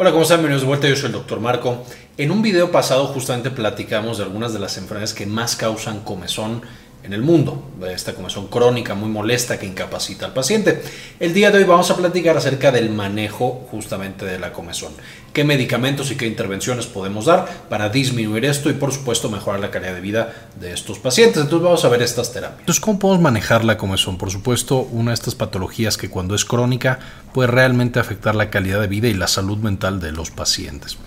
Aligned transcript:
Hola, 0.00 0.12
¿cómo 0.12 0.22
están? 0.22 0.38
Bienvenidos 0.38 0.62
de 0.62 0.68
vuelta, 0.68 0.88
yo 0.88 0.94
soy 0.94 1.06
el 1.06 1.12
doctor 1.12 1.40
Marco. 1.40 1.82
En 2.18 2.30
un 2.30 2.40
video 2.40 2.70
pasado 2.70 3.08
justamente 3.08 3.50
platicamos 3.50 4.18
de 4.18 4.22
algunas 4.22 4.52
de 4.52 4.60
las 4.60 4.78
enfermedades 4.78 5.12
que 5.12 5.26
más 5.26 5.56
causan 5.56 6.04
comezón 6.04 6.62
en 7.04 7.12
el 7.12 7.22
mundo, 7.22 7.62
esta 7.90 8.14
comezón 8.14 8.48
crónica 8.48 8.94
muy 8.94 9.08
molesta 9.08 9.58
que 9.58 9.66
incapacita 9.66 10.26
al 10.26 10.32
paciente. 10.32 10.82
El 11.20 11.32
día 11.32 11.50
de 11.50 11.58
hoy 11.58 11.64
vamos 11.64 11.90
a 11.90 11.96
platicar 11.96 12.36
acerca 12.36 12.72
del 12.72 12.90
manejo 12.90 13.66
justamente 13.70 14.24
de 14.24 14.38
la 14.38 14.52
comezón, 14.52 14.92
qué 15.32 15.44
medicamentos 15.44 16.10
y 16.10 16.16
qué 16.16 16.26
intervenciones 16.26 16.86
podemos 16.86 17.26
dar 17.26 17.46
para 17.68 17.88
disminuir 17.88 18.44
esto 18.44 18.68
y 18.68 18.74
por 18.74 18.92
supuesto 18.92 19.30
mejorar 19.30 19.60
la 19.60 19.70
calidad 19.70 19.94
de 19.94 20.00
vida 20.00 20.34
de 20.60 20.72
estos 20.72 20.98
pacientes. 20.98 21.42
Entonces 21.42 21.64
vamos 21.64 21.84
a 21.84 21.88
ver 21.88 22.02
estas 22.02 22.32
terapias. 22.32 22.80
¿cómo 22.80 22.98
podemos 22.98 23.22
manejar 23.22 23.64
la 23.64 23.78
comezón? 23.78 24.18
Por 24.18 24.30
supuesto, 24.30 24.80
una 24.80 25.12
de 25.12 25.14
estas 25.14 25.34
patologías 25.34 25.96
que 25.96 26.10
cuando 26.10 26.34
es 26.34 26.44
crónica 26.44 26.98
puede 27.32 27.48
realmente 27.48 28.00
afectar 28.00 28.34
la 28.34 28.50
calidad 28.50 28.80
de 28.80 28.86
vida 28.86 29.08
y 29.08 29.14
la 29.14 29.28
salud 29.28 29.58
mental 29.58 30.00
de 30.00 30.12
los 30.12 30.30
pacientes. 30.30 30.98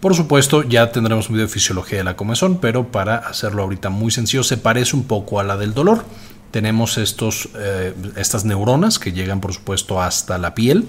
Por 0.00 0.14
supuesto, 0.14 0.62
ya 0.62 0.92
tendremos 0.92 1.28
un 1.28 1.34
video 1.34 1.46
de 1.46 1.52
fisiología 1.52 1.98
de 1.98 2.04
la 2.04 2.16
comezón, 2.16 2.56
pero 2.56 2.90
para 2.90 3.16
hacerlo 3.16 3.62
ahorita 3.62 3.90
muy 3.90 4.10
sencillo, 4.10 4.42
se 4.42 4.56
parece 4.56 4.96
un 4.96 5.04
poco 5.04 5.40
a 5.40 5.44
la 5.44 5.58
del 5.58 5.74
dolor. 5.74 6.06
Tenemos 6.50 6.96
estos, 6.96 7.50
eh, 7.54 7.94
estas 8.16 8.46
neuronas 8.46 8.98
que 8.98 9.12
llegan, 9.12 9.42
por 9.42 9.52
supuesto, 9.52 10.00
hasta 10.00 10.38
la 10.38 10.54
piel. 10.54 10.88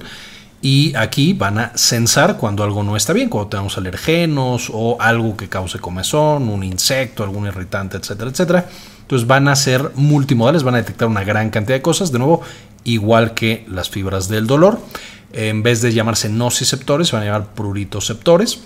Y 0.61 0.95
aquí 0.95 1.33
van 1.33 1.59
a 1.59 1.71
censar 1.75 2.37
cuando 2.37 2.63
algo 2.63 2.83
no 2.83 2.95
está 2.95 3.11
bien, 3.11 3.27
cuando 3.27 3.49
tenemos 3.49 3.77
alergenos 3.77 4.71
o 4.73 4.95
algo 5.01 5.35
que 5.35 5.49
cause 5.49 5.79
comezón, 5.79 6.47
un 6.47 6.63
insecto, 6.63 7.23
algún 7.23 7.47
irritante, 7.47 7.97
etcétera, 7.97 8.29
etcétera. 8.29 8.69
Entonces 9.01 9.27
van 9.27 9.49
a 9.49 9.57
ser 9.57 9.91
multimodales, 9.95 10.63
van 10.63 10.75
a 10.75 10.77
detectar 10.77 11.09
una 11.09 11.25
gran 11.25 11.49
cantidad 11.49 11.75
de 11.75 11.81
cosas, 11.81 12.13
de 12.13 12.19
nuevo, 12.19 12.43
igual 12.85 13.33
que 13.33 13.65
las 13.67 13.89
fibras 13.89 14.29
del 14.29 14.47
dolor. 14.47 14.79
En 15.33 15.63
vez 15.63 15.81
de 15.81 15.91
llamarse 15.91 16.29
nociceptores, 16.29 17.09
se 17.09 17.17
van 17.17 17.23
a 17.23 17.25
llamar 17.25 17.53
pruritoceptores 17.53 18.61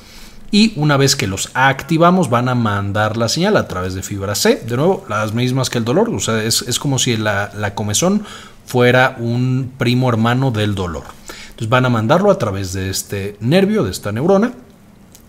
y 0.56 0.72
una 0.78 0.96
vez 0.96 1.18
que 1.18 1.28
los 1.28 1.50
activamos 1.54 2.30
van 2.30 2.48
a 2.48 2.56
mandar 2.56 3.18
la 3.18 3.28
señal 3.28 3.58
a 3.58 3.68
través 3.68 3.94
de 3.94 4.02
fibra 4.02 4.36
C, 4.36 4.64
de 4.66 4.78
nuevo 4.78 5.06
las 5.10 5.34
mismas 5.34 5.70
que 5.70 5.80
el 5.80 5.84
dolor, 5.84 6.10
o 6.10 6.22
sea, 6.22 6.42
es, 6.42 6.80
como 6.80 6.98
si 6.98 7.18
la, 7.18 7.52
la, 7.58 7.76
comezón 7.76 8.24
fuera 8.66 9.18
un 9.20 9.74
primo 9.78 10.08
hermano 10.08 10.52
del 10.52 10.74
dolor. 10.74 11.04
Entonces 11.50 11.68
van 11.68 11.86
a 11.86 11.90
mandarlo 11.90 12.32
a 12.32 12.38
través 12.38 12.72
de 12.72 12.90
este 12.90 13.36
nervio, 13.42 13.84
de 13.84 13.92
esta 13.92 14.14
neurona, 14.14 14.54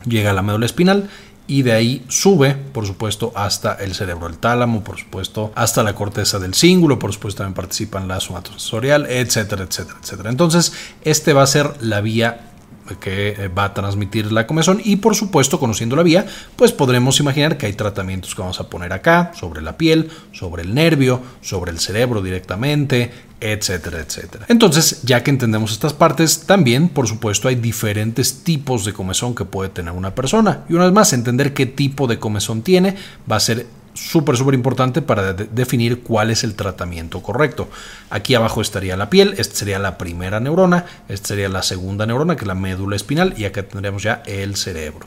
llega 0.05 0.31
a 0.31 0.33
la 0.33 0.43
médula 0.43 0.65
espinal 0.65 1.11
y 1.49 1.63
de 1.63 1.73
ahí 1.73 2.05
sube, 2.07 2.55
por 2.55 2.87
supuesto, 2.87 3.33
hasta 3.35 3.75
el 3.75 3.97
cerebro, 3.97 4.29
el 4.29 4.39
tálamo, 4.39 4.85
por 4.85 4.97
supuesto, 4.97 5.51
hasta 5.57 5.83
la 5.83 5.97
corteza 5.97 6.39
del 6.39 6.55
cíngulo, 6.55 7.01
por 7.01 7.13
supuesto, 7.13 7.39
también 7.39 7.55
participa 7.55 8.01
en 8.01 8.07
la 8.07 8.21
somatosensorial, 8.21 9.07
etcétera, 9.07 9.65
etcétera, 9.65 9.99
etcétera. 10.01 10.31
Entonces, 10.31 10.73
este 11.03 11.33
va 11.33 11.43
a 11.43 11.49
ser 11.49 11.75
la 11.81 12.01
vía 12.01 12.53
que 13.01 13.29
eh, 13.29 13.49
va 13.49 13.65
a 13.65 13.75
transmitir 13.75 14.33
la 14.33 14.47
comezón 14.47 14.81
y 14.85 14.97
por 14.97 15.15
supuesto 15.15 15.59
conociendo 15.59 15.97
la 15.97 16.03
vía 16.03 16.27
pues 16.57 16.73
podremos 16.73 17.21
imaginar 17.21 17.59
que 17.59 17.67
hay 17.67 17.73
tratamientos 17.73 18.35
que 18.35 18.43
vamos 18.43 18.61
a 18.61 18.69
poner 18.69 18.93
acá 18.93 19.33
sobre 19.35 19.63
la 19.63 19.77
piel 19.77 20.11
sobre 20.33 20.63
el 20.63 20.75
nervio 20.75 21.21
sobre 21.41 21.71
el 21.71 21.79
cerebro 21.79 22.23
directamente 22.23 23.11
etcétera 23.39 24.01
etcétera. 24.01 24.47
Entonces 24.49 25.03
ya 25.03 25.23
que 25.23 25.31
entendemos 25.31 25.73
estas 25.73 25.93
partes 25.93 26.47
también 26.47 26.89
por 26.89 27.07
supuesto 27.07 27.49
hay 27.49 27.57
diferentes 27.57 28.43
tipos 28.45 28.85
de 28.85 28.93
comezón 28.93 29.35
que 29.35 29.45
puede 29.45 29.71
tener 29.71 29.93
una 29.93 30.15
persona. 30.15 30.65
Y 30.69 30.75
una 30.75 30.85
vez 30.85 30.93
más 30.93 31.13
entender 31.13 31.53
qué 31.53 31.67
tipo 31.67 32.07
de 32.07 32.19
comezón 32.19 32.63
tiene 32.63 32.97
va 33.31 33.37
a 33.37 33.41
ser 33.41 33.67
súper, 33.97 34.37
importante 34.55 35.03
para 35.03 35.33
definir 35.33 36.03
cuál 36.03 36.31
es 36.31 36.45
el 36.45 36.55
tratamiento 36.55 37.23
correcto. 37.23 37.69
Aquí 38.11 38.35
abajo 38.35 38.61
estaría 38.61 38.97
la 38.97 39.11
piel, 39.11 39.35
esta 39.39 39.57
sería 39.57 39.79
la 39.79 39.99
primera 39.99 40.39
neurona, 40.39 40.85
esta 41.09 41.29
sería 41.29 41.49
la 41.49 41.63
segunda 41.63 42.07
neurona, 42.07 42.37
que 42.37 42.43
es 42.43 42.47
la 42.47 42.55
médula 42.55 42.97
espinal, 42.97 43.35
y 43.37 43.45
acá 43.45 43.63
tendríamos 43.63 44.03
ya 44.03 44.23
el 44.27 44.57
cerebro. 44.57 45.07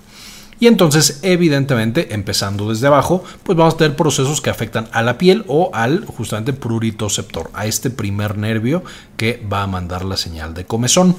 Y 0.60 0.68
entonces, 0.68 1.20
evidentemente, 1.22 2.14
empezando 2.14 2.70
desde 2.70 2.88
abajo, 2.88 3.24
pues 3.44 3.58
vamos 3.58 3.76
a 3.76 3.78
tener 3.78 3.96
procesos 3.96 4.42
que 4.42 4.50
afectan 4.50 4.90
a 4.92 5.02
la 5.02 5.18
piel 5.18 5.46
o 5.48 5.72
al 5.74 6.06
justamente 6.06 6.52
pruritoceptor, 6.52 7.50
a 7.54 7.66
este 7.66 7.90
primer 7.90 8.38
nervio 8.38 8.84
que 9.16 9.42
va 9.52 9.64
a 9.64 9.68
mandar 9.68 10.04
la 10.04 10.18
señal 10.18 10.54
de 10.54 10.66
comezón 10.66 11.16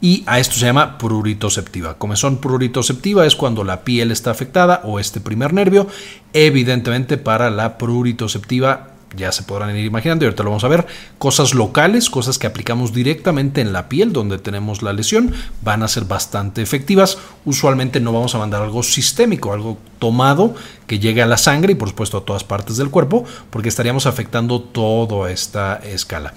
y 0.00 0.24
a 0.26 0.38
esto 0.38 0.54
se 0.54 0.66
llama 0.66 0.98
pruritoceptiva. 0.98 1.98
Comezón 1.98 2.38
pruritoceptiva 2.38 3.26
es 3.26 3.36
cuando 3.36 3.64
la 3.64 3.84
piel 3.84 4.10
está 4.10 4.30
afectada 4.30 4.80
o 4.84 4.98
este 4.98 5.20
primer 5.20 5.52
nervio. 5.52 5.86
Evidentemente 6.32 7.16
para 7.16 7.50
la 7.50 7.78
pruritoceptiva 7.78 8.94
ya 9.16 9.32
se 9.32 9.42
podrán 9.42 9.76
ir 9.76 9.84
imaginando 9.84 10.24
y 10.24 10.26
ahorita 10.26 10.42
lo 10.42 10.50
vamos 10.50 10.64
a 10.64 10.68
ver, 10.68 10.86
cosas 11.18 11.54
locales, 11.54 12.10
cosas 12.10 12.38
que 12.38 12.46
aplicamos 12.46 12.92
directamente 12.92 13.60
en 13.60 13.72
la 13.72 13.88
piel 13.88 14.12
donde 14.12 14.38
tenemos 14.38 14.82
la 14.82 14.92
lesión, 14.92 15.32
van 15.62 15.82
a 15.82 15.88
ser 15.88 16.04
bastante 16.04 16.62
efectivas. 16.62 17.18
Usualmente 17.44 18.00
no 18.00 18.12
vamos 18.12 18.34
a 18.34 18.38
mandar 18.38 18.62
algo 18.62 18.82
sistémico, 18.82 19.52
algo 19.52 19.78
tomado 19.98 20.54
que 20.86 20.98
llegue 20.98 21.22
a 21.22 21.26
la 21.26 21.38
sangre 21.38 21.72
y 21.72 21.76
por 21.76 21.88
supuesto 21.88 22.18
a 22.18 22.24
todas 22.24 22.44
partes 22.44 22.76
del 22.76 22.90
cuerpo, 22.90 23.24
porque 23.50 23.68
estaríamos 23.68 24.06
afectando 24.06 24.60
toda 24.60 25.30
esta 25.30 25.76
escala 25.76 26.34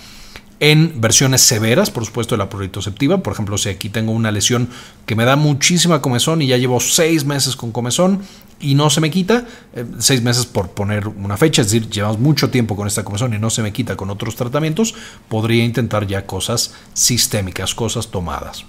en 0.60 1.00
versiones 1.00 1.42
severas, 1.42 1.92
por 1.92 2.06
supuesto, 2.06 2.36
de 2.36 2.40
la 2.40 2.50
pruritoceptiva. 2.50 3.20
Por 3.20 3.34
ejemplo, 3.34 3.58
si 3.58 3.70
aquí 3.70 3.90
tengo 3.90 4.12
una 4.12 4.32
lesión 4.32 4.70
que 5.06 5.16
me 5.16 5.26
da 5.26 5.36
muchísima 5.36 6.02
comezón 6.02 6.42
y 6.42 6.48
ya 6.48 6.58
llevo 6.58 6.80
seis 6.80 7.26
meses 7.26 7.56
con 7.56 7.72
comezón 7.72 8.22
y 8.60 8.74
no 8.74 8.90
se 8.90 9.02
me 9.02 9.12
quita, 9.12 9.46
eh, 9.74 9.86
seis 10.00 10.22
meses 10.24 10.46
por 10.46 10.70
poner 10.70 11.08
una 11.08 11.38
fecha, 11.38 11.62
es 11.62 11.72
decir, 11.72 11.90
llevamos 11.90 12.20
mucho 12.20 12.50
tiempo 12.50 12.76
con 12.76 12.88
esta 12.88 13.04
comezón 13.04 13.34
y 13.34 13.38
no 13.38 13.50
se 13.50 13.62
me 13.62 13.72
quita 13.72 13.96
con 13.96 14.10
otros 14.10 14.36
tratamientos, 14.36 14.96
podría 15.30 15.64
intentar 15.64 16.08
ya 16.08 16.26
cosas 16.26 16.74
sistémicas, 16.94 17.76
cosas 17.76 18.08
tomadas. 18.08 18.66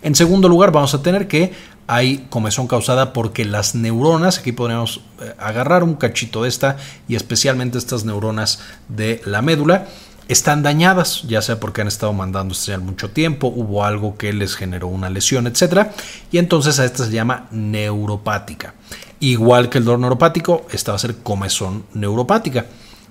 En 0.00 0.14
segundo 0.14 0.48
lugar, 0.48 0.70
vamos 0.72 0.94
a 0.94 1.02
tener 1.02 1.28
que 1.28 1.52
hay 1.86 2.26
comezón 2.28 2.66
causada 2.66 3.12
porque 3.12 3.44
las 3.44 3.74
neuronas, 3.74 4.38
aquí 4.38 4.52
podríamos 4.52 5.00
eh, 5.20 5.34
agarrar 5.38 5.82
un 5.82 5.94
cachito 5.94 6.42
de 6.42 6.48
esta 6.48 6.76
y 7.08 7.14
especialmente 7.14 7.78
estas 7.78 8.04
neuronas 8.04 8.60
de 8.88 9.20
la 9.24 9.42
médula, 9.42 9.88
están 10.28 10.62
dañadas, 10.62 11.22
ya 11.22 11.42
sea 11.42 11.58
porque 11.58 11.80
han 11.80 11.88
estado 11.88 12.12
mandando 12.12 12.54
señal 12.54 12.82
mucho 12.82 13.10
tiempo, 13.10 13.48
hubo 13.48 13.84
algo 13.84 14.16
que 14.16 14.32
les 14.32 14.54
generó 14.54 14.86
una 14.88 15.10
lesión, 15.10 15.46
etc. 15.46 15.88
Y 16.30 16.38
entonces 16.38 16.78
a 16.78 16.84
esta 16.84 17.06
se 17.06 17.10
llama 17.10 17.48
neuropática. 17.50 18.74
Igual 19.20 19.70
que 19.70 19.78
el 19.78 19.84
dolor 19.84 20.00
neuropático, 20.00 20.66
esta 20.70 20.92
va 20.92 20.96
a 20.96 21.00
ser 21.00 21.16
comezón 21.16 21.84
neuropática. 21.94 22.66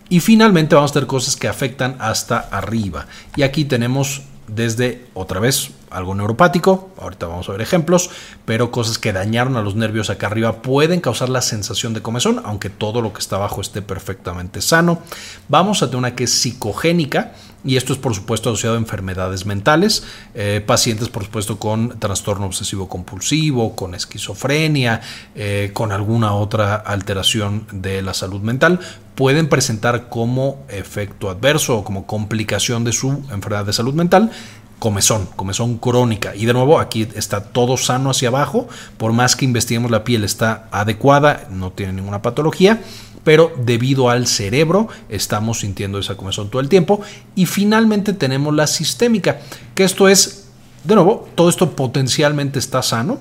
Y 0.10 0.22
finalmente 0.22 0.76
vamos 0.76 0.92
a 0.92 0.94
tener 0.94 1.08
cosas 1.08 1.36
que 1.36 1.48
afectan 1.48 1.98
hasta 2.00 2.38
arriba. 2.38 3.08
Y 3.36 3.42
aquí 3.42 3.66
tenemos 3.66 4.22
desde 4.48 5.06
otra 5.14 5.40
vez 5.40 5.72
algo 5.90 6.16
neuropático, 6.16 6.90
ahorita 7.00 7.28
vamos 7.28 7.48
a 7.50 7.54
ver 7.54 7.62
ejemplos, 7.62 8.10
pero 8.46 8.72
cosas 8.72 8.98
que 8.98 9.14
dañaron 9.14 9.58
a 9.58 9.62
los 9.62 9.76
nervios 9.76 10.10
acá 10.10 10.28
arriba 10.28 10.62
pueden 10.62 11.02
causar 11.02 11.30
la 11.30 11.42
sensación 11.42 11.94
de 11.94 12.02
comezón, 12.02 12.42
aunque 12.46 12.70
todo 12.70 13.02
lo 13.02 13.14
que 13.14 13.20
está 13.20 13.38
abajo 13.38 13.62
esté 13.62 13.82
perfectamente 13.82 14.62
sano. 14.62 15.02
Vamos 15.48 15.82
a 15.82 15.88
tener 15.88 15.98
una 15.98 16.16
que 16.16 16.26
es 16.26 16.34
psicogénica, 16.34 17.34
y 17.64 17.76
esto 17.76 17.92
es 17.94 18.00
por 18.00 18.16
supuesto 18.16 18.50
asociado 18.50 18.76
a 18.76 18.80
enfermedades 18.80 19.46
mentales, 19.46 20.04
eh, 20.36 20.62
pacientes 20.66 21.10
por 21.10 21.26
supuesto 21.26 21.60
con 21.60 22.00
trastorno 22.00 22.46
obsesivo 22.46 22.88
compulsivo, 22.88 23.76
con 23.76 23.96
esquizofrenia, 23.96 25.02
eh, 25.36 25.72
con 25.74 25.92
alguna 25.92 26.34
otra 26.34 26.76
alteración 26.76 27.68
de 27.72 28.02
la 28.02 28.14
salud 28.14 28.42
mental, 28.42 28.80
pueden 29.16 29.50
presentar 29.50 30.10
como 30.10 30.64
efecto 30.70 31.30
adverso 31.30 31.78
o 31.78 31.84
como 31.84 32.06
complicación 32.06 32.84
de 32.84 32.94
su 32.94 33.10
enfermedad 33.32 33.66
de 33.66 33.74
salud 33.74 33.96
mental 33.96 34.32
comezón, 34.80 35.28
comezón 35.36 35.78
crónica. 35.78 36.36
Y 36.36 36.46
de 36.46 36.54
nuevo, 36.54 36.80
aquí 36.80 37.08
está 37.16 37.42
todo 37.42 37.78
sano 37.78 38.10
hacia 38.10 38.30
abajo, 38.30 38.68
por 38.98 39.14
más 39.14 39.36
que 39.36 39.46
investiguemos 39.46 39.92
la 39.92 40.04
piel 40.04 40.24
está 40.24 40.68
adecuada, 40.72 41.48
no 41.50 41.72
tiene 41.72 41.94
ninguna 41.94 42.22
patología, 42.22 42.82
pero 43.24 43.52
debido 43.58 44.10
al 44.10 44.28
cerebro 44.28 44.88
estamos 45.10 45.60
sintiendo 45.60 46.00
esa 46.00 46.16
comezón 46.16 46.50
todo 46.50 46.62
el 46.62 46.70
tiempo. 46.70 47.02
Y 47.36 47.46
finalmente 47.46 48.14
tenemos 48.14 48.54
la 48.56 48.68
sistémica, 48.68 49.40
que 49.76 49.84
esto 49.84 50.08
es, 50.08 50.50
de 50.84 50.96
nuevo, 50.96 51.28
todo 51.36 51.50
esto 51.50 51.76
potencialmente 51.76 52.60
está 52.60 52.82
sano, 52.82 53.20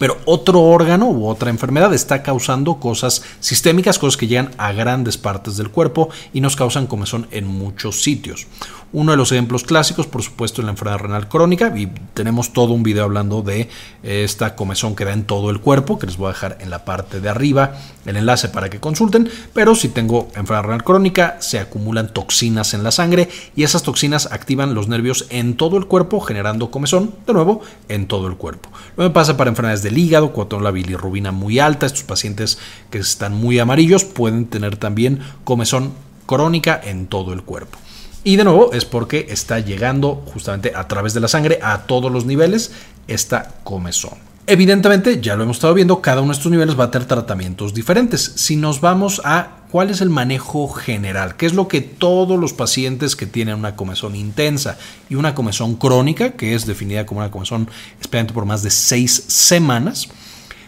pero 0.00 0.16
otro 0.24 0.62
órgano 0.62 1.10
u 1.10 1.28
otra 1.28 1.50
enfermedad 1.50 1.92
está 1.92 2.22
causando 2.22 2.80
cosas 2.80 3.22
sistémicas, 3.38 3.98
cosas 3.98 4.16
que 4.16 4.26
llegan 4.26 4.50
a 4.56 4.72
grandes 4.72 5.18
partes 5.18 5.58
del 5.58 5.68
cuerpo 5.68 6.08
y 6.32 6.40
nos 6.40 6.56
causan 6.56 6.86
comezón 6.86 7.28
en 7.32 7.46
muchos 7.46 8.02
sitios. 8.02 8.46
Uno 8.92 9.12
de 9.12 9.18
los 9.18 9.30
ejemplos 9.30 9.62
clásicos, 9.62 10.06
por 10.06 10.22
supuesto, 10.22 10.62
es 10.62 10.64
la 10.64 10.72
enfermedad 10.72 11.00
renal 11.00 11.28
crónica 11.28 11.72
y 11.76 11.86
tenemos 12.14 12.54
todo 12.54 12.72
un 12.72 12.82
video 12.82 13.04
hablando 13.04 13.42
de 13.42 13.68
esta 14.02 14.56
comezón 14.56 14.96
que 14.96 15.04
da 15.04 15.12
en 15.12 15.24
todo 15.24 15.50
el 15.50 15.60
cuerpo, 15.60 15.98
que 15.98 16.06
les 16.06 16.16
voy 16.16 16.30
a 16.30 16.32
dejar 16.32 16.56
en 16.60 16.70
la 16.70 16.84
parte 16.86 17.20
de 17.20 17.28
arriba 17.28 17.74
el 18.06 18.16
enlace 18.16 18.48
para 18.48 18.70
que 18.70 18.80
consulten, 18.80 19.30
pero 19.52 19.74
si 19.74 19.90
tengo 19.90 20.28
enfermedad 20.34 20.62
renal 20.62 20.82
crónica, 20.82 21.36
se 21.40 21.60
acumulan 21.60 22.12
toxinas 22.12 22.72
en 22.72 22.82
la 22.82 22.90
sangre 22.90 23.28
y 23.54 23.62
esas 23.62 23.82
toxinas 23.82 24.26
activan 24.32 24.74
los 24.74 24.88
nervios 24.88 25.26
en 25.28 25.56
todo 25.56 25.76
el 25.76 25.86
cuerpo, 25.86 26.20
generando 26.20 26.70
comezón, 26.70 27.14
de 27.26 27.34
nuevo, 27.34 27.60
en 27.88 28.08
todo 28.08 28.26
el 28.26 28.36
cuerpo. 28.36 28.70
Lo 28.96 29.04
me 29.04 29.10
pasa 29.10 29.36
para 29.36 29.50
enfermedades 29.50 29.82
del 29.90 29.98
hígado, 29.98 30.32
cuando 30.32 30.60
la 30.60 30.70
bilirrubina 30.70 31.32
muy 31.32 31.58
alta, 31.58 31.86
estos 31.86 32.04
pacientes 32.04 32.58
que 32.90 32.98
están 32.98 33.34
muy 33.34 33.58
amarillos 33.58 34.04
pueden 34.04 34.46
tener 34.46 34.76
también 34.76 35.20
comezón 35.44 35.92
crónica 36.26 36.80
en 36.82 37.06
todo 37.06 37.32
el 37.32 37.42
cuerpo. 37.42 37.78
Y 38.22 38.36
de 38.36 38.44
nuevo 38.44 38.72
es 38.72 38.84
porque 38.84 39.26
está 39.30 39.58
llegando 39.58 40.22
justamente 40.32 40.72
a 40.74 40.86
través 40.86 41.14
de 41.14 41.20
la 41.20 41.28
sangre 41.28 41.58
a 41.62 41.86
todos 41.86 42.12
los 42.12 42.24
niveles 42.24 42.72
esta 43.08 43.54
comezón. 43.64 44.29
Evidentemente, 44.52 45.20
ya 45.20 45.36
lo 45.36 45.44
hemos 45.44 45.58
estado 45.58 45.74
viendo, 45.74 46.02
cada 46.02 46.22
uno 46.22 46.32
de 46.32 46.36
estos 46.36 46.50
niveles 46.50 46.76
va 46.76 46.82
a 46.82 46.90
tener 46.90 47.06
tratamientos 47.06 47.72
diferentes. 47.72 48.32
Si 48.34 48.56
nos 48.56 48.80
vamos 48.80 49.22
a 49.24 49.58
cuál 49.70 49.90
es 49.90 50.00
el 50.00 50.10
manejo 50.10 50.66
general, 50.66 51.36
qué 51.36 51.46
es 51.46 51.54
lo 51.54 51.68
que 51.68 51.80
todos 51.80 52.36
los 52.36 52.52
pacientes 52.52 53.14
que 53.14 53.26
tienen 53.26 53.54
una 53.54 53.76
comezón 53.76 54.16
intensa 54.16 54.76
y 55.08 55.14
una 55.14 55.36
comezón 55.36 55.76
crónica, 55.76 56.32
que 56.32 56.56
es 56.56 56.66
definida 56.66 57.06
como 57.06 57.20
una 57.20 57.30
comezón 57.30 57.68
especialmente 58.00 58.34
por 58.34 58.44
más 58.44 58.64
de 58.64 58.70
seis 58.70 59.22
semanas, 59.28 60.08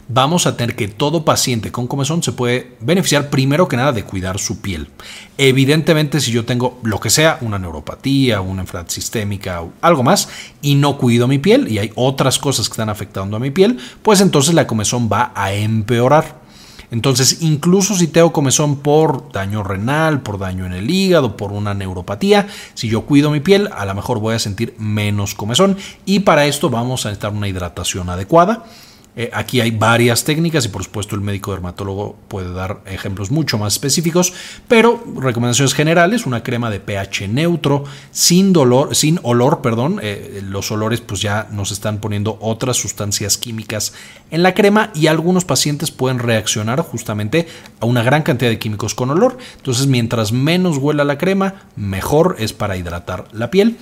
vamos 0.08 0.46
a 0.46 0.56
tener 0.56 0.76
que 0.76 0.88
todo 0.88 1.24
paciente 1.24 1.72
con 1.72 1.86
comezón 1.86 2.22
se 2.22 2.32
puede 2.32 2.76
beneficiar 2.80 3.30
primero 3.30 3.68
que 3.68 3.76
nada 3.76 3.92
de 3.92 4.04
cuidar 4.04 4.38
su 4.38 4.60
piel. 4.60 4.88
Evidentemente, 5.38 6.20
si 6.20 6.32
yo 6.32 6.44
tengo 6.44 6.78
lo 6.82 7.00
que 7.00 7.10
sea, 7.10 7.38
una 7.40 7.58
neuropatía, 7.58 8.40
una 8.40 8.62
enfermedad 8.62 8.90
sistémica 8.90 9.62
o 9.62 9.72
algo 9.80 10.02
más, 10.02 10.28
y 10.60 10.74
no 10.74 10.98
cuido 10.98 11.28
mi 11.28 11.38
piel, 11.38 11.68
y 11.68 11.78
hay 11.78 11.92
otras 11.94 12.38
cosas 12.38 12.68
que 12.68 12.72
están 12.72 12.88
afectando 12.90 13.36
a 13.36 13.40
mi 13.40 13.50
piel, 13.50 13.78
pues 14.02 14.20
entonces 14.20 14.54
la 14.54 14.66
comezón 14.66 15.08
va 15.10 15.32
a 15.34 15.52
empeorar. 15.52 16.42
Entonces, 16.92 17.38
incluso 17.40 17.96
si 17.96 18.06
tengo 18.06 18.34
comezón 18.34 18.76
por 18.76 19.32
daño 19.32 19.62
renal, 19.62 20.20
por 20.20 20.38
daño 20.38 20.66
en 20.66 20.74
el 20.74 20.90
hígado, 20.90 21.38
por 21.38 21.50
una 21.50 21.72
neuropatía, 21.72 22.48
si 22.74 22.88
yo 22.88 23.06
cuido 23.06 23.30
mi 23.30 23.40
piel, 23.40 23.70
a 23.74 23.86
lo 23.86 23.94
mejor 23.94 24.20
voy 24.20 24.34
a 24.34 24.38
sentir 24.38 24.74
menos 24.78 25.34
comezón 25.34 25.78
y 26.04 26.20
para 26.20 26.44
esto 26.44 26.68
vamos 26.68 27.06
a 27.06 27.08
necesitar 27.08 27.32
una 27.32 27.48
hidratación 27.48 28.10
adecuada. 28.10 28.64
Eh, 29.14 29.30
aquí 29.34 29.60
hay 29.60 29.70
varias 29.70 30.24
técnicas 30.24 30.64
y 30.64 30.68
por 30.68 30.84
supuesto 30.84 31.14
el 31.14 31.20
médico 31.20 31.52
dermatólogo 31.52 32.16
puede 32.28 32.52
dar 32.52 32.80
ejemplos 32.86 33.30
mucho 33.30 33.58
más 33.58 33.74
específicos, 33.74 34.32
pero 34.68 35.04
recomendaciones 35.16 35.74
generales, 35.74 36.24
una 36.24 36.42
crema 36.42 36.70
de 36.70 36.80
pH 36.80 37.28
neutro, 37.28 37.84
sin 38.10 38.54
dolor, 38.54 38.94
sin 38.94 39.20
olor, 39.22 39.60
perdón, 39.60 40.00
eh, 40.02 40.40
los 40.42 40.70
olores 40.70 41.02
pues 41.02 41.20
ya 41.20 41.46
nos 41.50 41.72
están 41.72 41.98
poniendo 41.98 42.38
otras 42.40 42.78
sustancias 42.78 43.36
químicas 43.36 43.92
en 44.30 44.42
la 44.42 44.54
crema 44.54 44.90
y 44.94 45.08
algunos 45.08 45.44
pacientes 45.44 45.90
pueden 45.90 46.18
reaccionar 46.18 46.80
justamente 46.80 47.46
a 47.80 47.86
una 47.86 48.02
gran 48.02 48.22
cantidad 48.22 48.50
de 48.50 48.58
químicos 48.58 48.94
con 48.94 49.10
olor. 49.10 49.36
Entonces 49.56 49.86
mientras 49.86 50.32
menos 50.32 50.78
huela 50.78 51.04
la 51.04 51.18
crema, 51.18 51.66
mejor 51.76 52.36
es 52.38 52.54
para 52.54 52.78
hidratar 52.78 53.26
la 53.32 53.50
piel 53.50 53.76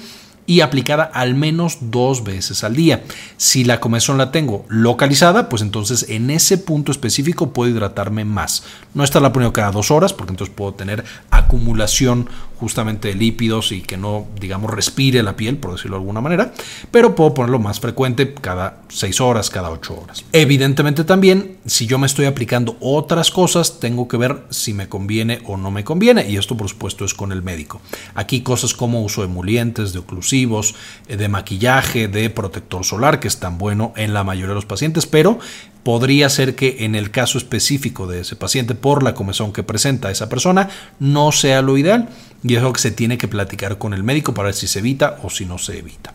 y 0.46 0.60
aplicada 0.60 1.04
al 1.04 1.34
menos 1.34 1.78
dos 1.80 2.24
veces 2.24 2.64
al 2.64 2.76
día. 2.76 3.04
Si 3.36 3.64
la 3.64 3.80
comezón 3.80 4.18
la 4.18 4.32
tengo 4.32 4.64
localizada, 4.68 5.48
pues 5.48 5.62
entonces 5.62 6.06
en 6.08 6.30
ese 6.30 6.58
punto 6.58 6.92
específico 6.92 7.52
puedo 7.52 7.70
hidratarme 7.70 8.24
más. 8.24 8.64
No 8.94 9.04
estarla 9.04 9.32
poniendo 9.32 9.52
cada 9.52 9.70
dos 9.70 9.90
horas, 9.90 10.12
porque 10.12 10.32
entonces 10.32 10.54
puedo 10.54 10.74
tener 10.74 11.04
acumulación 11.30 12.28
justamente 12.60 13.08
de 13.08 13.14
lípidos 13.14 13.72
y 13.72 13.80
que 13.80 13.96
no, 13.96 14.26
digamos, 14.38 14.70
respire 14.70 15.22
la 15.22 15.34
piel, 15.34 15.56
por 15.56 15.72
decirlo 15.72 15.96
de 15.96 16.02
alguna 16.02 16.20
manera, 16.20 16.52
pero 16.90 17.14
puedo 17.14 17.32
ponerlo 17.32 17.58
más 17.58 17.80
frecuente 17.80 18.34
cada 18.34 18.82
seis 18.90 19.18
horas, 19.20 19.48
cada 19.48 19.70
ocho 19.70 19.98
horas. 19.98 20.24
Evidentemente 20.32 21.04
también, 21.04 21.56
si 21.64 21.86
yo 21.86 21.98
me 21.98 22.06
estoy 22.06 22.26
aplicando 22.26 22.76
otras 22.80 23.30
cosas, 23.30 23.80
tengo 23.80 24.08
que 24.08 24.18
ver 24.18 24.44
si 24.50 24.74
me 24.74 24.90
conviene 24.90 25.40
o 25.46 25.56
no 25.56 25.70
me 25.70 25.84
conviene, 25.84 26.28
y 26.28 26.36
esto 26.36 26.54
por 26.54 26.68
supuesto 26.68 27.06
es 27.06 27.14
con 27.14 27.32
el 27.32 27.42
médico. 27.42 27.80
Aquí 28.14 28.42
cosas 28.42 28.74
como 28.74 29.02
uso 29.02 29.22
de 29.22 29.28
emolientes, 29.28 29.94
de 29.94 30.00
eh, 30.44 31.16
de 31.16 31.28
maquillaje, 31.28 32.08
de 32.08 32.30
protector 32.30 32.84
solar, 32.84 33.20
que 33.20 33.28
es 33.28 33.38
tan 33.38 33.58
bueno 33.58 33.92
en 33.96 34.14
la 34.14 34.24
mayoría 34.24 34.48
de 34.48 34.54
los 34.54 34.66
pacientes, 34.66 35.06
pero 35.06 35.38
podría 35.82 36.28
ser 36.28 36.54
que 36.54 36.84
en 36.84 36.94
el 36.94 37.10
caso 37.10 37.38
específico 37.38 38.06
de 38.06 38.20
ese 38.20 38.36
paciente, 38.36 38.74
por 38.74 39.02
la 39.02 39.14
comezón 39.14 39.52
que 39.52 39.62
presenta 39.62 40.10
esa 40.10 40.28
persona, 40.28 40.68
no 40.98 41.32
sea 41.32 41.62
lo 41.62 41.76
ideal 41.78 42.08
y 42.42 42.54
es 42.54 42.62
lo 42.62 42.72
que 42.72 42.80
se 42.80 42.90
tiene 42.90 43.18
que 43.18 43.28
platicar 43.28 43.78
con 43.78 43.94
el 43.94 44.02
médico 44.02 44.34
para 44.34 44.46
ver 44.46 44.54
si 44.54 44.66
se 44.66 44.78
evita 44.78 45.18
o 45.22 45.30
si 45.30 45.46
no 45.46 45.58
se 45.58 45.78
evita. 45.78 46.14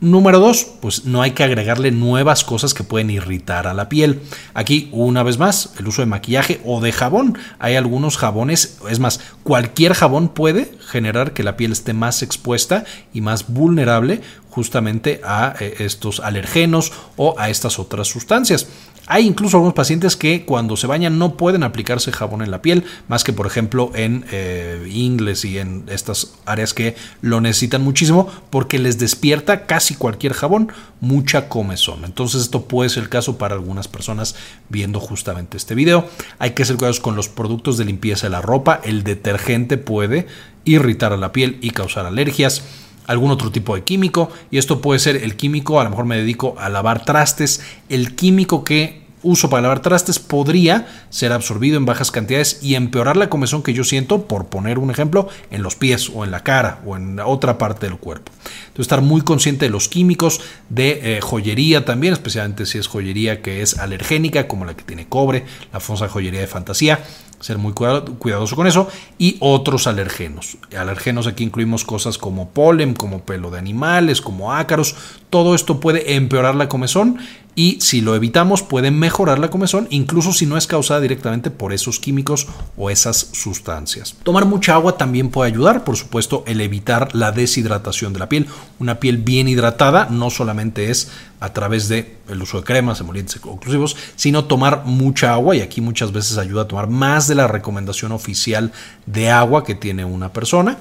Número 0.00 0.38
dos, 0.38 0.64
pues 0.80 1.06
no 1.06 1.22
hay 1.22 1.32
que 1.32 1.42
agregarle 1.42 1.90
nuevas 1.90 2.44
cosas 2.44 2.72
que 2.72 2.84
pueden 2.84 3.10
irritar 3.10 3.66
a 3.66 3.74
la 3.74 3.88
piel. 3.88 4.20
Aquí, 4.54 4.88
una 4.92 5.24
vez 5.24 5.38
más, 5.38 5.72
el 5.76 5.88
uso 5.88 6.02
de 6.02 6.06
maquillaje 6.06 6.60
o 6.64 6.80
de 6.80 6.92
jabón. 6.92 7.36
Hay 7.58 7.74
algunos 7.74 8.16
jabones, 8.16 8.78
es 8.88 9.00
más, 9.00 9.18
cualquier 9.42 9.94
jabón 9.94 10.28
puede 10.28 10.70
generar 10.86 11.32
que 11.32 11.42
la 11.42 11.56
piel 11.56 11.72
esté 11.72 11.94
más 11.94 12.22
expuesta 12.22 12.84
y 13.12 13.22
más 13.22 13.48
vulnerable 13.48 14.20
justamente 14.50 15.20
a 15.24 15.54
eh, 15.58 15.74
estos 15.80 16.20
alergenos 16.20 16.92
o 17.16 17.34
a 17.36 17.50
estas 17.50 17.80
otras 17.80 18.06
sustancias. 18.06 18.68
Hay 19.10 19.26
incluso 19.26 19.56
algunos 19.56 19.74
pacientes 19.74 20.16
que 20.16 20.44
cuando 20.44 20.76
se 20.76 20.86
bañan 20.86 21.18
no 21.18 21.34
pueden 21.36 21.62
aplicarse 21.62 22.12
jabón 22.12 22.42
en 22.42 22.50
la 22.50 22.60
piel, 22.60 22.84
más 23.08 23.24
que 23.24 23.32
por 23.32 23.46
ejemplo 23.46 23.90
en 23.94 24.26
eh, 24.30 24.86
ingles 24.92 25.46
y 25.46 25.58
en 25.58 25.84
estas 25.88 26.34
áreas 26.44 26.74
que 26.74 26.94
lo 27.22 27.40
necesitan 27.40 27.82
muchísimo 27.82 28.30
porque 28.50 28.78
les 28.78 28.98
despierta 28.98 29.64
casi 29.64 29.94
cualquier 29.94 30.34
jabón 30.34 30.70
mucha 31.00 31.48
comezón. 31.48 32.04
Entonces 32.04 32.42
esto 32.42 32.66
puede 32.66 32.90
ser 32.90 33.04
el 33.04 33.08
caso 33.08 33.38
para 33.38 33.54
algunas 33.54 33.88
personas 33.88 34.36
viendo 34.68 35.00
justamente 35.00 35.56
este 35.56 35.74
video. 35.74 36.06
Hay 36.38 36.50
que 36.50 36.66
ser 36.66 36.76
cuidadosos 36.76 37.02
con 37.02 37.16
los 37.16 37.30
productos 37.30 37.78
de 37.78 37.86
limpieza 37.86 38.26
de 38.26 38.30
la 38.30 38.42
ropa. 38.42 38.80
El 38.84 39.04
detergente 39.04 39.78
puede 39.78 40.26
irritar 40.64 41.14
a 41.14 41.16
la 41.16 41.32
piel 41.32 41.56
y 41.62 41.70
causar 41.70 42.04
alergias 42.04 42.62
algún 43.08 43.32
otro 43.32 43.50
tipo 43.50 43.74
de 43.74 43.82
químico 43.82 44.30
y 44.52 44.58
esto 44.58 44.80
puede 44.80 45.00
ser 45.00 45.16
el 45.16 45.36
químico, 45.36 45.80
a 45.80 45.84
lo 45.84 45.90
mejor 45.90 46.04
me 46.04 46.16
dedico 46.16 46.54
a 46.58 46.68
lavar 46.68 47.04
trastes, 47.04 47.60
el 47.88 48.14
químico 48.14 48.62
que 48.62 49.08
uso 49.22 49.50
para 49.50 49.62
lavar 49.62 49.80
trastes 49.80 50.18
podría 50.18 50.86
ser 51.10 51.32
absorbido 51.32 51.76
en 51.76 51.86
bajas 51.86 52.10
cantidades 52.10 52.60
y 52.62 52.74
empeorar 52.74 53.16
la 53.16 53.28
comezón 53.28 53.62
que 53.62 53.72
yo 53.72 53.82
siento, 53.82 54.26
por 54.26 54.46
poner 54.46 54.78
un 54.78 54.90
ejemplo, 54.90 55.28
en 55.50 55.62
los 55.62 55.74
pies 55.74 56.10
o 56.14 56.24
en 56.24 56.30
la 56.30 56.44
cara 56.44 56.80
o 56.86 56.96
en 56.96 57.18
otra 57.18 57.58
parte 57.58 57.86
del 57.86 57.98
cuerpo. 57.98 58.30
Entonces, 58.68 58.82
estar 58.82 59.02
muy 59.02 59.22
consciente 59.22 59.64
de 59.64 59.70
los 59.70 59.88
químicos, 59.88 60.40
de 60.68 61.16
eh, 61.16 61.20
joyería 61.20 61.84
también, 61.84 62.12
especialmente 62.12 62.66
si 62.66 62.78
es 62.78 62.86
joyería 62.86 63.42
que 63.42 63.62
es 63.62 63.78
alergénica, 63.78 64.46
como 64.46 64.64
la 64.64 64.76
que 64.76 64.84
tiene 64.84 65.08
cobre, 65.08 65.44
la 65.72 65.80
famosa 65.80 66.08
joyería 66.08 66.40
de 66.40 66.46
fantasía 66.46 67.00
ser 67.40 67.58
muy 67.58 67.72
cuidadoso 67.72 68.56
con 68.56 68.66
eso, 68.66 68.88
y 69.18 69.36
otros 69.40 69.86
alergenos. 69.86 70.58
Alergenos 70.76 71.26
aquí 71.26 71.44
incluimos 71.44 71.84
cosas 71.84 72.18
como 72.18 72.50
polen, 72.50 72.94
como 72.94 73.20
pelo 73.20 73.50
de 73.50 73.58
animales, 73.58 74.20
como 74.20 74.52
ácaros. 74.52 74.96
Todo 75.30 75.54
esto 75.54 75.80
puede 75.80 76.14
empeorar 76.14 76.54
la 76.54 76.68
comezón 76.68 77.18
y 77.54 77.80
si 77.80 78.00
lo 78.00 78.14
evitamos 78.14 78.62
puede 78.62 78.92
mejorar 78.92 79.40
la 79.40 79.50
comezón, 79.50 79.88
incluso 79.90 80.32
si 80.32 80.46
no 80.46 80.56
es 80.56 80.68
causada 80.68 81.00
directamente 81.00 81.50
por 81.50 81.72
esos 81.72 81.98
químicos 81.98 82.46
o 82.76 82.88
esas 82.88 83.30
sustancias. 83.32 84.14
Tomar 84.22 84.44
mucha 84.46 84.74
agua 84.74 84.96
también 84.96 85.30
puede 85.30 85.50
ayudar, 85.50 85.82
por 85.82 85.96
supuesto, 85.96 86.44
el 86.46 86.60
evitar 86.60 87.14
la 87.16 87.32
deshidratación 87.32 88.12
de 88.12 88.20
la 88.20 88.28
piel. 88.28 88.46
Una 88.78 89.00
piel 89.00 89.18
bien 89.18 89.48
hidratada 89.48 90.06
no 90.08 90.30
solamente 90.30 90.90
es 90.90 91.10
a 91.40 91.52
través 91.52 91.88
de 91.88 92.16
el 92.28 92.42
uso 92.42 92.58
de 92.58 92.64
cremas, 92.64 93.00
emolientes 93.00 93.40
oclusivos, 93.42 93.96
sino 94.16 94.44
tomar 94.44 94.84
mucha 94.84 95.32
agua 95.32 95.56
y 95.56 95.60
aquí 95.60 95.80
muchas 95.80 96.12
veces 96.12 96.38
ayuda 96.38 96.62
a 96.62 96.68
tomar 96.68 96.88
más 96.88 97.28
de 97.28 97.34
la 97.34 97.46
recomendación 97.46 98.12
oficial 98.12 98.72
de 99.06 99.30
agua 99.30 99.64
que 99.64 99.74
tiene 99.74 100.04
una 100.04 100.32
persona. 100.32 100.78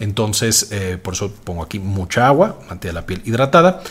Entonces, 0.00 0.68
eh, 0.72 0.98
por 1.00 1.14
eso 1.14 1.32
pongo 1.44 1.62
aquí 1.62 1.78
mucha 1.78 2.26
agua, 2.26 2.58
mantiene 2.68 2.94
la 2.94 3.06
piel 3.06 3.22
hidratada. 3.24 3.82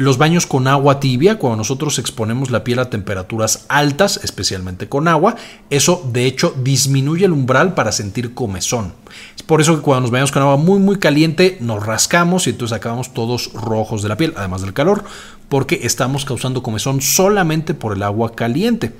Los 0.00 0.16
baños 0.16 0.46
con 0.46 0.66
agua 0.66 0.98
tibia, 0.98 1.36
cuando 1.36 1.58
nosotros 1.58 1.98
exponemos 1.98 2.50
la 2.50 2.64
piel 2.64 2.78
a 2.78 2.88
temperaturas 2.88 3.66
altas, 3.68 4.18
especialmente 4.24 4.88
con 4.88 5.08
agua, 5.08 5.36
eso 5.68 6.08
de 6.10 6.24
hecho 6.24 6.54
disminuye 6.56 7.26
el 7.26 7.32
umbral 7.32 7.74
para 7.74 7.92
sentir 7.92 8.32
comezón. 8.32 8.94
Es 9.36 9.42
por 9.42 9.60
eso 9.60 9.76
que 9.76 9.82
cuando 9.82 10.00
nos 10.00 10.10
bañamos 10.10 10.32
con 10.32 10.40
agua 10.40 10.56
muy 10.56 10.78
muy 10.78 10.98
caliente 10.98 11.58
nos 11.60 11.84
rascamos 11.84 12.46
y 12.46 12.50
entonces 12.50 12.74
acabamos 12.74 13.12
todos 13.12 13.52
rojos 13.52 14.02
de 14.02 14.08
la 14.08 14.16
piel, 14.16 14.32
además 14.38 14.62
del 14.62 14.72
calor, 14.72 15.04
porque 15.50 15.80
estamos 15.82 16.24
causando 16.24 16.62
comezón 16.62 17.02
solamente 17.02 17.74
por 17.74 17.94
el 17.94 18.02
agua 18.02 18.32
caliente. 18.34 18.94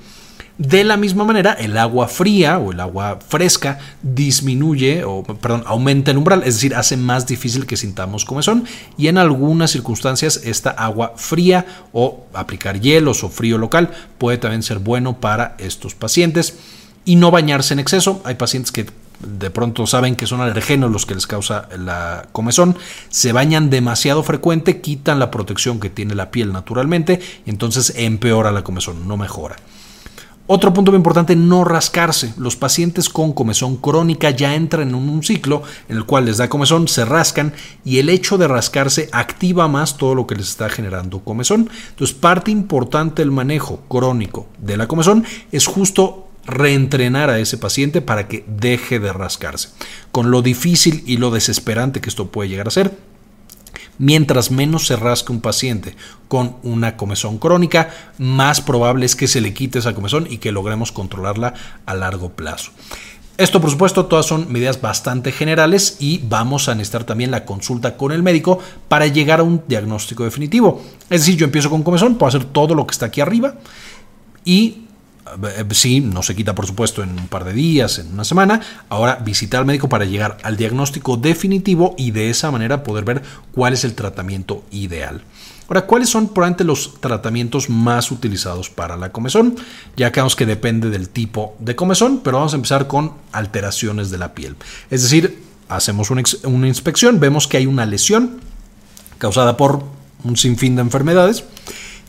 De 0.61 0.83
la 0.83 0.95
misma 0.95 1.23
manera, 1.23 1.53
el 1.53 1.75
agua 1.75 2.07
fría 2.07 2.59
o 2.59 2.71
el 2.71 2.79
agua 2.79 3.17
fresca 3.27 3.79
disminuye 4.03 5.03
o, 5.03 5.23
perdón, 5.23 5.63
aumenta 5.65 6.11
el 6.11 6.17
umbral, 6.17 6.43
es 6.45 6.53
decir, 6.53 6.75
hace 6.75 6.97
más 6.97 7.25
difícil 7.25 7.65
que 7.65 7.75
sintamos 7.75 8.25
comezón 8.25 8.65
y 8.95 9.07
en 9.07 9.17
algunas 9.17 9.71
circunstancias 9.71 10.39
esta 10.43 10.69
agua 10.69 11.13
fría 11.15 11.65
o 11.93 12.27
aplicar 12.35 12.79
hielos 12.79 13.23
o 13.23 13.29
frío 13.29 13.57
local 13.57 13.89
puede 14.19 14.37
también 14.37 14.61
ser 14.61 14.77
bueno 14.77 15.19
para 15.19 15.55
estos 15.57 15.95
pacientes 15.95 16.53
y 17.05 17.15
no 17.15 17.31
bañarse 17.31 17.73
en 17.73 17.79
exceso. 17.79 18.21
Hay 18.23 18.35
pacientes 18.35 18.71
que 18.71 18.85
de 19.17 19.49
pronto 19.49 19.87
saben 19.87 20.15
que 20.15 20.27
son 20.27 20.41
alergenos 20.41 20.91
los 20.91 21.07
que 21.07 21.15
les 21.15 21.25
causa 21.25 21.69
la 21.75 22.27
comezón, 22.33 22.77
se 23.09 23.31
bañan 23.31 23.71
demasiado 23.71 24.21
frecuente, 24.21 24.79
quitan 24.79 25.17
la 25.17 25.31
protección 25.31 25.79
que 25.79 25.89
tiene 25.89 26.13
la 26.13 26.29
piel 26.29 26.53
naturalmente 26.53 27.19
y 27.47 27.49
entonces 27.49 27.93
empeora 27.97 28.51
la 28.51 28.63
comezón, 28.63 29.07
no 29.07 29.17
mejora. 29.17 29.55
Otro 30.47 30.73
punto 30.73 30.91
muy 30.91 30.97
importante, 30.97 31.35
no 31.35 31.63
rascarse. 31.63 32.33
Los 32.37 32.55
pacientes 32.55 33.09
con 33.09 33.31
comezón 33.31 33.77
crónica 33.77 34.31
ya 34.31 34.55
entran 34.55 34.89
en 34.89 34.95
un 34.95 35.23
ciclo 35.23 35.63
en 35.87 35.97
el 35.97 36.05
cual 36.05 36.25
les 36.25 36.37
da 36.37 36.49
comezón, 36.49 36.87
se 36.87 37.05
rascan 37.05 37.53
y 37.85 37.99
el 37.99 38.09
hecho 38.09 38.37
de 38.37 38.47
rascarse 38.47 39.09
activa 39.11 39.67
más 39.67 39.97
todo 39.97 40.15
lo 40.15 40.27
que 40.27 40.35
les 40.35 40.49
está 40.49 40.69
generando 40.69 41.19
comezón. 41.19 41.69
Entonces, 41.89 42.15
parte 42.15 42.51
importante 42.51 43.21
del 43.21 43.31
manejo 43.31 43.81
crónico 43.87 44.47
de 44.57 44.77
la 44.77 44.87
comezón 44.87 45.25
es 45.51 45.67
justo 45.67 46.27
reentrenar 46.45 47.29
a 47.29 47.39
ese 47.39 47.57
paciente 47.57 48.01
para 48.01 48.27
que 48.27 48.43
deje 48.47 48.99
de 48.99 49.13
rascarse. 49.13 49.69
Con 50.11 50.31
lo 50.31 50.41
difícil 50.41 51.03
y 51.05 51.17
lo 51.17 51.31
desesperante 51.31 52.01
que 52.01 52.09
esto 52.09 52.27
puede 52.27 52.49
llegar 52.49 52.67
a 52.67 52.71
ser, 52.71 52.97
Mientras 54.01 54.49
menos 54.49 54.87
se 54.87 54.95
rasque 54.95 55.31
un 55.31 55.41
paciente 55.41 55.95
con 56.27 56.55
una 56.63 56.97
comezón 56.97 57.37
crónica, 57.37 57.91
más 58.17 58.59
probable 58.59 59.05
es 59.05 59.15
que 59.15 59.27
se 59.27 59.41
le 59.41 59.53
quite 59.53 59.77
esa 59.77 59.93
comezón 59.93 60.25
y 60.27 60.39
que 60.39 60.51
logremos 60.51 60.91
controlarla 60.91 61.53
a 61.85 61.93
largo 61.93 62.31
plazo. 62.31 62.71
Esto, 63.37 63.61
por 63.61 63.69
supuesto, 63.69 64.07
todas 64.07 64.25
son 64.25 64.51
medidas 64.51 64.81
bastante 64.81 65.31
generales 65.31 65.97
y 65.99 66.19
vamos 66.27 66.67
a 66.67 66.73
necesitar 66.73 67.03
también 67.03 67.29
la 67.29 67.45
consulta 67.45 67.95
con 67.95 68.11
el 68.11 68.23
médico 68.23 68.57
para 68.87 69.05
llegar 69.05 69.39
a 69.39 69.43
un 69.43 69.61
diagnóstico 69.67 70.23
definitivo. 70.23 70.81
Es 71.11 71.21
decir, 71.21 71.37
yo 71.37 71.45
empiezo 71.45 71.69
con 71.69 71.83
comezón, 71.83 72.15
puedo 72.15 72.29
hacer 72.29 72.45
todo 72.45 72.73
lo 72.73 72.87
que 72.87 72.93
está 72.93 73.05
aquí 73.05 73.21
arriba 73.21 73.53
y 74.43 74.87
sí, 75.71 76.01
no 76.01 76.23
se 76.23 76.35
quita 76.35 76.55
por 76.55 76.65
supuesto 76.65 77.03
en 77.03 77.11
un 77.11 77.27
par 77.27 77.43
de 77.43 77.53
días, 77.53 77.99
en 77.99 78.13
una 78.13 78.23
semana. 78.23 78.61
Ahora 78.89 79.15
visitar 79.15 79.59
al 79.59 79.65
médico 79.65 79.89
para 79.89 80.05
llegar 80.05 80.37
al 80.43 80.57
diagnóstico 80.57 81.17
definitivo 81.17 81.95
y 81.97 82.11
de 82.11 82.29
esa 82.29 82.51
manera 82.51 82.83
poder 82.83 83.05
ver 83.05 83.21
cuál 83.53 83.73
es 83.73 83.83
el 83.83 83.93
tratamiento 83.93 84.63
ideal. 84.71 85.23
Ahora, 85.67 85.85
¿cuáles 85.85 86.09
son 86.09 86.27
probablemente 86.27 86.65
los 86.65 86.99
tratamientos 86.99 87.69
más 87.69 88.11
utilizados 88.11 88.69
para 88.69 88.97
la 88.97 89.13
comezón? 89.13 89.55
Ya 89.95 90.11
que 90.11 90.21
que 90.35 90.45
depende 90.45 90.89
del 90.89 91.07
tipo 91.07 91.55
de 91.59 91.77
comezón, 91.77 92.19
pero 92.21 92.37
vamos 92.37 92.51
a 92.51 92.57
empezar 92.57 92.87
con 92.87 93.13
alteraciones 93.31 94.09
de 94.09 94.17
la 94.17 94.33
piel. 94.33 94.57
Es 94.89 95.03
decir, 95.03 95.41
hacemos 95.69 96.11
una, 96.11 96.23
una 96.43 96.67
inspección, 96.67 97.21
vemos 97.21 97.47
que 97.47 97.55
hay 97.55 97.67
una 97.67 97.85
lesión 97.85 98.41
causada 99.17 99.55
por 99.55 99.81
un 100.25 100.35
sinfín 100.35 100.75
de 100.75 100.81
enfermedades 100.81 101.45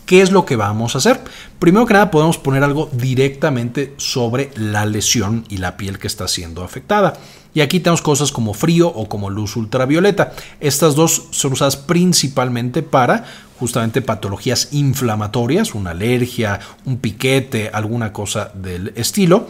¿Qué 0.06 0.21
es 0.21 0.32
lo 0.32 0.44
que 0.44 0.56
vamos 0.56 0.94
a 0.94 0.99
hacer? 0.99 1.21
Primero 1.59 1.87
que 1.87 1.94
nada 1.94 2.11
podemos 2.11 2.38
poner 2.38 2.64
algo 2.64 2.88
directamente 2.92 3.94
sobre 3.97 4.50
la 4.56 4.85
lesión 4.85 5.44
y 5.49 5.59
la 5.59 5.76
piel 5.76 5.99
que 5.99 6.06
está 6.06 6.28
siendo 6.28 6.64
afectada. 6.64 7.14
Y 7.54 7.61
aquí 7.61 7.80
tenemos 7.80 8.02
cosas 8.02 8.32
como 8.32 8.54
frío 8.54 8.88
o 8.88 9.09
como 9.09 9.30
luz 9.30 9.56
ultravioleta. 9.56 10.32
Estas 10.61 10.94
dos 10.94 11.28
son 11.30 11.52
usadas 11.52 11.76
principalmente 11.76 12.82
para 12.82 13.25
justamente 13.59 14.02
patologías 14.02 14.73
inflamatorias, 14.73 15.75
una 15.75 15.90
alergia, 15.90 16.59
un 16.85 16.97
piquete, 16.97 17.71
alguna 17.73 18.12
cosa 18.12 18.50
del 18.54 18.92
estilo 18.97 19.47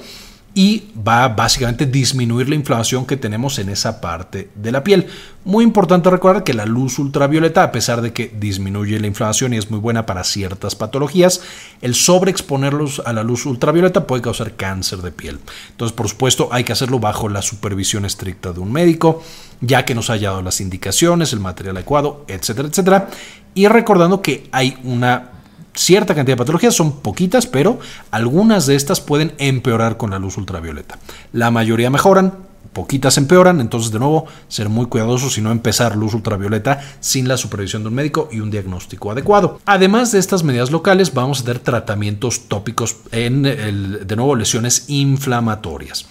y 0.54 0.84
va 0.96 1.28
básicamente 1.28 1.84
a 1.84 1.86
disminuir 1.86 2.48
la 2.48 2.54
inflamación 2.54 3.06
que 3.06 3.16
tenemos 3.16 3.58
en 3.58 3.70
esa 3.70 4.00
parte 4.00 4.50
de 4.54 4.72
la 4.72 4.84
piel. 4.84 5.06
Muy 5.44 5.64
importante 5.64 6.10
recordar 6.10 6.44
que 6.44 6.52
la 6.52 6.66
luz 6.66 6.98
ultravioleta, 6.98 7.62
a 7.62 7.72
pesar 7.72 8.02
de 8.02 8.12
que 8.12 8.28
disminuye 8.38 9.00
la 9.00 9.06
inflamación 9.06 9.54
y 9.54 9.56
es 9.56 9.70
muy 9.70 9.80
buena 9.80 10.04
para 10.04 10.24
ciertas 10.24 10.74
patologías, 10.74 11.40
el 11.80 11.94
sobreexponerlos 11.94 13.02
a 13.06 13.12
la 13.12 13.22
luz 13.22 13.46
ultravioleta 13.46 14.06
puede 14.06 14.22
causar 14.22 14.54
cáncer 14.54 14.98
de 14.98 15.10
piel. 15.10 15.40
Entonces, 15.70 15.96
por 15.96 16.08
supuesto, 16.08 16.48
hay 16.52 16.64
que 16.64 16.72
hacerlo 16.72 17.00
bajo 17.00 17.28
la 17.28 17.42
supervisión 17.42 18.04
estricta 18.04 18.52
de 18.52 18.60
un 18.60 18.70
médico, 18.72 19.22
ya 19.60 19.84
que 19.84 19.94
nos 19.94 20.10
haya 20.10 20.30
dado 20.30 20.42
las 20.42 20.60
indicaciones, 20.60 21.32
el 21.32 21.40
material 21.40 21.76
adecuado, 21.76 22.24
etcétera, 22.28 22.68
etcétera. 22.68 23.08
Y 23.54 23.66
recordando 23.68 24.22
que 24.22 24.48
hay 24.52 24.76
una 24.84 25.30
cierta 25.74 26.14
cantidad 26.14 26.36
de 26.36 26.38
patologías, 26.38 26.74
son 26.74 27.00
poquitas, 27.00 27.46
pero 27.46 27.78
algunas 28.10 28.66
de 28.66 28.74
estas 28.74 29.00
pueden 29.00 29.32
empeorar 29.38 29.96
con 29.96 30.10
la 30.10 30.18
luz 30.18 30.36
ultravioleta. 30.36 30.98
La 31.32 31.50
mayoría 31.50 31.90
mejoran, 31.90 32.34
poquitas 32.72 33.18
empeoran, 33.18 33.60
entonces 33.60 33.92
de 33.92 33.98
nuevo 33.98 34.26
ser 34.48 34.68
muy 34.68 34.86
cuidadosos 34.86 35.36
y 35.38 35.40
no 35.40 35.52
empezar 35.52 35.96
luz 35.96 36.14
ultravioleta 36.14 36.80
sin 37.00 37.28
la 37.28 37.36
supervisión 37.36 37.82
de 37.82 37.88
un 37.88 37.94
médico 37.94 38.28
y 38.32 38.40
un 38.40 38.50
diagnóstico 38.50 39.10
adecuado. 39.10 39.60
Además 39.66 40.12
de 40.12 40.18
estas 40.18 40.42
medidas 40.42 40.70
locales, 40.70 41.12
vamos 41.12 41.40
a 41.40 41.44
tener 41.44 41.58
tratamientos 41.58 42.48
tópicos 42.48 42.96
en, 43.10 43.42
de 43.42 44.16
nuevo, 44.16 44.36
lesiones 44.36 44.84
inflamatorias, 44.88 46.06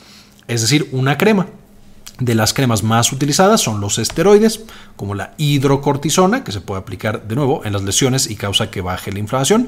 es 0.48 0.62
decir, 0.62 0.90
una 0.92 1.18
crema 1.18 1.48
de 2.22 2.36
las 2.36 2.54
cremas 2.54 2.84
más 2.84 3.12
utilizadas 3.12 3.62
son 3.62 3.82
los 3.82 3.98
esteroides, 3.98 4.62
como 4.96 5.16
la 5.16 5.34
hidrocortisona, 5.38 6.44
que 6.44 6.52
se 6.52 6.62
puede 6.62 6.80
aplicar 6.80 7.28
de 7.28 7.36
nuevo 7.36 7.66
en 7.66 7.74
las 7.74 7.82
lesiones 7.82 8.30
y 8.30 8.36
causa 8.36 8.70
que 8.70 8.82
baje 8.82 9.12
la 9.12 9.20
inflamación. 9.20 9.68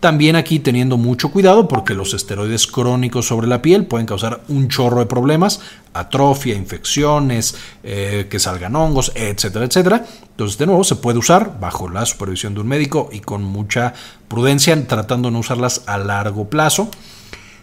También 0.00 0.34
aquí 0.34 0.60
teniendo 0.60 0.96
mucho 0.96 1.30
cuidado 1.30 1.68
porque 1.68 1.92
los 1.92 2.14
esteroides 2.14 2.66
crónicos 2.66 3.26
sobre 3.26 3.46
la 3.46 3.60
piel 3.60 3.84
pueden 3.84 4.06
causar 4.06 4.40
un 4.48 4.68
chorro 4.68 5.00
de 5.00 5.04
problemas, 5.04 5.60
atrofia, 5.92 6.54
infecciones, 6.54 7.54
eh, 7.84 8.26
que 8.30 8.38
salgan 8.38 8.76
hongos, 8.76 9.12
etcétera, 9.14 9.66
etcétera. 9.66 10.06
Entonces, 10.22 10.56
de 10.56 10.64
nuevo, 10.64 10.84
se 10.84 10.96
puede 10.96 11.18
usar 11.18 11.60
bajo 11.60 11.90
la 11.90 12.06
supervisión 12.06 12.54
de 12.54 12.60
un 12.62 12.68
médico 12.68 13.10
y 13.12 13.20
con 13.20 13.44
mucha 13.44 13.92
prudencia, 14.26 14.86
tratando 14.88 15.28
de 15.28 15.32
no 15.34 15.40
usarlas 15.40 15.82
a 15.86 15.98
largo 15.98 16.48
plazo. 16.48 16.88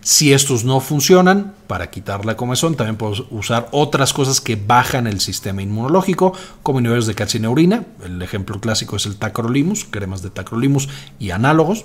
Si 0.08 0.32
estos 0.32 0.64
no 0.64 0.80
funcionan, 0.80 1.54
para 1.68 1.90
quitar 1.90 2.26
la 2.26 2.38
comezón, 2.38 2.76
también 2.76 2.96
podemos 2.96 3.26
usar 3.30 3.68
otras 3.74 4.14
cosas 4.14 4.40
que 4.40 4.56
bajan 4.56 5.06
el 5.06 5.20
sistema 5.20 5.62
inmunológico, 5.62 6.32
como 6.64 6.80
inhibidores 6.80 7.08
de 7.08 7.14
calcineurina. 7.14 7.84
El 8.06 8.22
ejemplo 8.22 8.62
clásico 8.62 8.96
es 8.96 9.06
el 9.06 9.18
tacrolimus, 9.18 9.84
cremas 9.84 10.22
de 10.22 10.30
tacrolimus 10.30 10.88
y 11.20 11.32
análogos. 11.32 11.84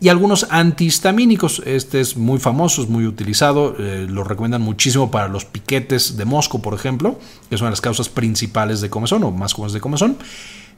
Y 0.00 0.10
algunos 0.10 0.46
antihistamínicos. 0.50 1.60
Este 1.66 2.00
es 2.00 2.16
muy 2.16 2.38
famoso, 2.38 2.82
es 2.82 2.88
muy 2.88 3.04
utilizado. 3.04 3.74
Eh, 3.80 4.06
lo 4.08 4.22
recomiendan 4.22 4.62
muchísimo 4.62 5.10
para 5.10 5.26
los 5.26 5.44
piquetes 5.44 6.16
de 6.16 6.24
mosco, 6.24 6.62
por 6.62 6.72
ejemplo, 6.72 7.18
que 7.50 7.58
son 7.58 7.68
las 7.68 7.80
causas 7.80 8.08
principales 8.08 8.80
de 8.80 8.90
comezón 8.90 9.24
o 9.24 9.32
más 9.32 9.54
comunes 9.54 9.72
de 9.72 9.80
comezón. 9.80 10.18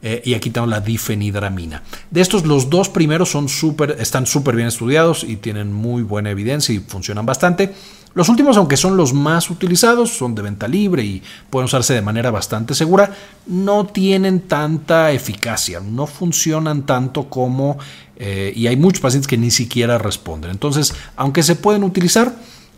Eh, 0.01 0.23
y 0.25 0.35
aquí 0.35 0.51
tenemos 0.51 0.71
la 0.71 0.81
difenidramina. 0.81 1.83
De 2.11 2.21
estos, 2.21 2.47
los 2.47 2.71
dos 2.71 2.89
primeros 2.89 3.31
son 3.31 3.49
super, 3.49 3.97
están 3.99 4.27
súper 4.27 4.55
bien 4.55 4.69
estudiados 4.69 5.25
y 5.25 5.37
tienen 5.37 5.73
muy 5.73 6.03
buena 6.03 6.31
evidencia 6.31 6.75
y 6.75 6.79
funcionan 6.79 7.27
bastante. 7.27 7.75
Los 8.15 8.29
últimos, 8.29 8.57
aunque 8.57 8.77
son 8.77 8.97
los 8.97 9.13
más 9.13 9.51
utilizados, 9.51 10.11
son 10.11 10.35
de 10.35 10.43
venta 10.43 10.67
libre 10.67 11.05
y 11.05 11.23
pueden 11.51 11.67
usarse 11.67 11.95
de 11.95 12.03
manera 12.03 12.31
bastante 12.31 12.75
segura, 12.75 13.13
no 13.47 13.87
tienen 13.87 14.41
tanta 14.41 15.13
eficacia, 15.13 15.81
no 15.81 16.07
funcionan 16.07 16.87
tanto 16.87 17.29
como... 17.29 17.79
Eh, 18.17 18.53
y 18.57 18.67
hay 18.67 18.77
muchos 18.77 19.01
pacientes 19.01 19.29
que 19.29 19.39
ni 19.39 19.53
siquiera 19.53 19.99
responden. 19.99 20.51
Entonces, 20.51 20.95
aunque 21.15 21.45
se 21.45 21.55
pueden 21.55 21.85
utilizar, 21.85 22.35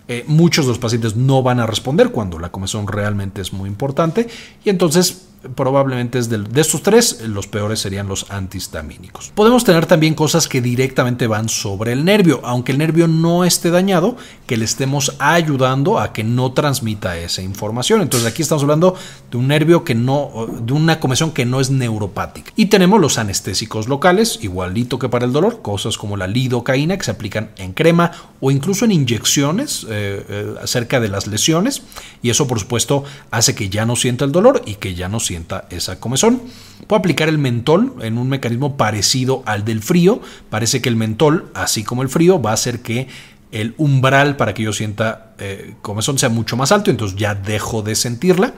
eh, 0.09 0.25
muchos 0.27 0.65
de 0.67 0.71
los 0.71 0.79
pacientes 0.79 1.17
no 1.17 1.43
van 1.43 1.61
a 1.61 1.67
responder 1.67 2.11
cuando 2.11 2.39
la 2.39 2.51
comezón 2.51 2.89
realmente 2.89 3.41
es 3.41 3.53
muy 3.53 3.69
importante 3.69 4.29
y 4.65 4.69
entonces 4.69 5.29
probablemente 5.55 6.19
es 6.19 6.29
de, 6.29 6.45
estos 6.61 6.83
tres, 6.83 7.23
los 7.23 7.47
peores 7.47 7.81
serían 7.81 8.09
los 8.09 8.31
antihistamínicos. 8.31 9.33
Podemos 9.35 9.65
tener 9.65 9.87
también 9.87 10.15
cosas 10.15 10.47
que 10.47 10.61
directamente 10.61 11.27
van 11.27 11.49
sobre 11.49 11.93
el 11.93 12.05
nervio, 12.05 12.41
aunque 12.45 12.73
el 12.73 12.79
nervio 12.79 13.09
no 13.09 13.45
esté 13.45 13.71
dañado, 13.71 14.17
que 14.47 14.57
le 14.57 14.65
estemos 14.65 15.17
ayudando 15.19 15.99
a 15.99 16.13
que 16.13 16.25
no 16.25 16.53
transmita 16.53 17.17
esa 17.17 17.41
información. 17.41 18.03
Entonces 18.03 18.29
aquí 18.29 18.43
estamos 18.43 18.63
hablando 18.63 18.95
de 19.31 19.37
un 19.37 19.49
nervio 19.49 19.83
que 19.83 19.95
no, 19.95 20.47
de 20.61 20.73
una 20.73 21.01
comezón 21.01 21.33
que 21.33 21.47
no 21.47 21.61
es 21.61 21.71
neuropática. 21.71 22.53
Y 22.57 22.67
tenemos 22.67 23.01
los 23.01 23.17
anestésicos 23.17 23.89
locales, 23.89 24.39
igualito 24.43 24.99
que 24.99 25.09
para 25.09 25.25
el 25.25 25.33
dolor, 25.33 25.63
cosas 25.63 25.97
como 25.97 26.17
la 26.17 26.27
lidocaína 26.27 26.99
que 26.99 27.05
se 27.05 27.13
aplican 27.13 27.51
en 27.57 27.73
crema 27.73 28.13
o 28.41 28.51
incluso 28.51 28.85
en 28.85 28.93
inyecciones 28.93 29.87
eh, 29.89 30.25
eh, 30.29 30.55
acerca 30.63 31.01
de 31.01 31.09
las 31.09 31.27
lesiones. 31.27 31.83
Y 32.23 32.29
eso 32.29 32.47
por 32.47 32.61
supuesto 32.61 33.05
hace 33.31 33.55
que 33.55 33.71
ya 33.71 33.87
no 33.87 33.97
sienta 33.97 34.25
el 34.25 34.33
dolor 34.33 34.63
y 34.67 34.75
que 34.75 34.95
ya 34.95 35.09
no 35.09 35.21
sienta 35.21 35.30
esa 35.71 36.01
comezón. 36.01 36.43
Puedo 36.87 36.99
aplicar 36.99 37.29
el 37.29 37.39
mentol 37.39 37.95
en 38.01 38.19
un 38.19 38.29
mecanismo 38.29 38.77
parecido 38.77 39.43
al 39.47 39.65
del 39.65 39.83
frío. 39.83 40.21
Parece 40.49 40.81
que 40.81 40.89
el 40.89 40.97
mentol, 40.97 41.51
así 41.55 41.85
como 41.85 42.03
el 42.03 42.09
frío, 42.09 42.41
va 42.41 42.51
a 42.51 42.55
hacer 42.55 42.81
que 42.81 43.09
el 43.53 43.75
umbral 43.79 44.37
para 44.37 44.55
que 44.55 44.63
yo 44.63 44.73
sienta 44.73 45.33
eh, 45.39 45.75
comezón 45.83 46.19
sea 46.19 46.29
mucho 46.29 46.57
más 46.57 46.73
alto, 46.73 46.91
entonces 46.91 47.19
ya 47.19 47.35
dejo 47.35 47.83
de 47.83 47.95
sentirla. 47.95 48.55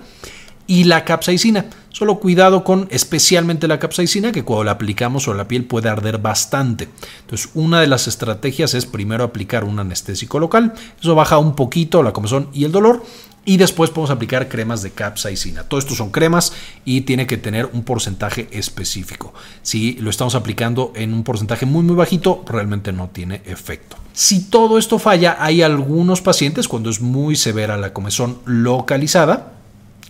Y 0.67 0.85
la 0.85 1.05
capsaicina, 1.05 1.67
solo 1.91 2.21
cuidado 2.21 2.65
con 2.65 2.89
especialmente 2.91 3.69
la 3.69 3.79
capsaicina, 3.79 4.33
que 4.33 4.45
cuando 4.45 4.65
la 4.65 4.73
aplicamos 4.73 5.25
sobre 5.25 5.39
la 5.39 5.49
piel 5.49 5.65
puede 5.65 5.89
arder 5.89 6.19
bastante. 6.19 6.89
Entonces, 7.21 7.51
una 7.55 7.81
de 7.81 7.89
las 7.89 8.09
estrategias 8.09 8.75
es 8.75 8.87
primero 8.87 9.25
aplicar 9.25 9.65
un 9.65 9.79
anestésico 9.79 10.39
local, 10.39 10.73
eso 11.01 11.15
baja 11.15 11.39
un 11.39 11.55
poquito 11.55 12.03
la 12.03 12.13
comezón 12.13 12.49
y 12.53 12.65
el 12.65 12.73
dolor, 12.73 13.03
y 13.45 13.57
después 13.57 13.91
podemos 13.91 14.11
aplicar 14.11 14.49
cremas 14.49 14.83
de 14.83 14.93
capsaicina. 14.93 15.65
Todo 15.65 15.81
esto 15.81 15.95
son 15.95 16.11
cremas 16.11 16.53
y 16.85 17.03
tiene 17.03 17.27
que 17.27 17.37
tener 17.37 17.69
un 17.73 17.83
porcentaje 17.83 18.49
específico. 18.53 19.35
Si 19.63 19.95
lo 19.95 20.11
estamos 20.11 20.35
aplicando 20.35 20.93
en 20.95 21.13
un 21.13 21.25
porcentaje 21.25 21.67
muy 21.67 21.83
muy 21.83 21.97
bajito, 21.97 22.45
realmente 22.47 22.93
no 22.93 23.09
tiene 23.09 23.43
efecto. 23.45 23.97
Si 24.13 24.45
todo 24.45 24.79
esto 24.79 24.99
falla, 24.99 25.37
hay 25.41 25.63
algunos 25.63 26.21
pacientes 26.21 26.69
cuando 26.69 26.91
es 26.91 27.01
muy 27.01 27.35
severa 27.35 27.77
la 27.77 27.93
comezón 27.93 28.39
localizada, 28.45 29.55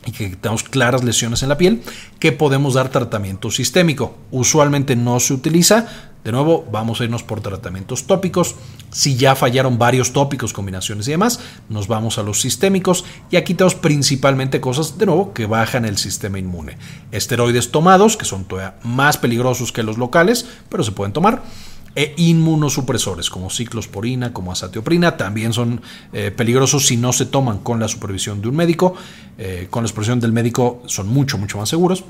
y 0.07 0.13
que 0.13 0.31
tenemos 0.37 0.65
claras 0.65 1.05
lesiones 1.05 1.43
en 1.43 1.49
la 1.49 1.59
piel, 1.59 1.83
que 2.19 2.33
podemos 2.33 2.75
dar 2.75 2.89
tratamiento 2.89 3.51
sistémico. 3.51 4.17
Usualmente 4.31 4.97
no 4.97 5.21
se 5.21 5.35
utiliza. 5.35 5.87
De 6.25 6.31
nuevo, 6.31 6.65
vamos 6.71 7.01
a 7.01 7.05
irnos 7.05 7.25
por 7.25 7.41
tratamientos 7.41 8.07
tópicos. 8.07 8.55
Si 8.91 9.17
ya 9.17 9.35
fallaron 9.35 9.79
varios 9.79 10.13
tópicos, 10.13 10.53
combinaciones 10.53 11.09
y 11.09 11.13
demás, 11.13 11.41
nos 11.69 11.89
vamos 11.89 12.17
a 12.19 12.23
los 12.23 12.41
sistémicos. 12.41 13.05
Y 13.31 13.37
aquí 13.37 13.55
tenemos 13.55 13.75
principalmente 13.75 14.61
cosas, 14.61 14.99
de 14.99 15.07
nuevo, 15.07 15.33
que 15.33 15.47
bajan 15.47 15.85
el 15.85 15.99
sistema 15.99 16.39
inmune. 16.39 16.79
Esteroides 17.11 17.73
tomados, 17.73 18.17
que 18.17 18.25
son 18.25 18.45
todavía 18.45 18.77
más 18.85 19.17
peligrosos 19.19 19.73
que 19.73 19.83
los 19.83 19.99
locales, 19.99 20.47
pero 20.69 20.85
se 20.85 20.93
pueden 20.93 21.13
tomar 21.13 21.43
e 21.95 22.15
inmunosupresores 22.17 23.29
como 23.29 23.51
ciclosporina, 23.51 24.33
como 24.33 24.53
azatioprina, 24.53 25.17
también 25.17 25.53
son 25.53 25.83
eh, 26.13 26.31
peligrosos 26.31 26.87
si 26.87 26.97
no 26.97 27.13
se 27.13 27.27
toman 27.27 27.59
con 27.59 27.81
la 27.81 27.89
supervisión 27.89 28.41
de 28.41 28.49
un 28.49 28.57
médico. 28.57 28.95
Eh, 29.39 29.67
con 29.71 29.83
la 29.83 29.89
supervisión 29.89 30.21
del 30.21 30.33
médico 30.33 30.83
son 30.87 31.09
mucho, 31.09 31.39
mucho 31.39 31.59
más 31.59 31.69
seguros. 31.69 32.05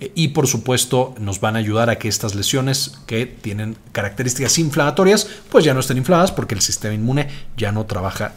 Eh, 0.00 0.12
y 0.14 0.28
por 0.28 0.46
supuesto 0.46 1.14
nos 1.18 1.40
van 1.40 1.56
a 1.56 1.58
ayudar 1.58 1.90
a 1.90 1.96
que 1.96 2.08
estas 2.08 2.34
lesiones 2.34 2.98
que 3.06 3.26
tienen 3.26 3.76
características 3.92 4.58
inflamatorias 4.58 5.28
pues 5.50 5.64
ya 5.64 5.74
no 5.74 5.80
estén 5.80 5.98
inflamadas 5.98 6.32
porque 6.32 6.54
el 6.54 6.60
sistema 6.60 6.94
inmune 6.94 7.28
ya 7.56 7.72
no 7.72 7.84
trabaja 7.86 8.34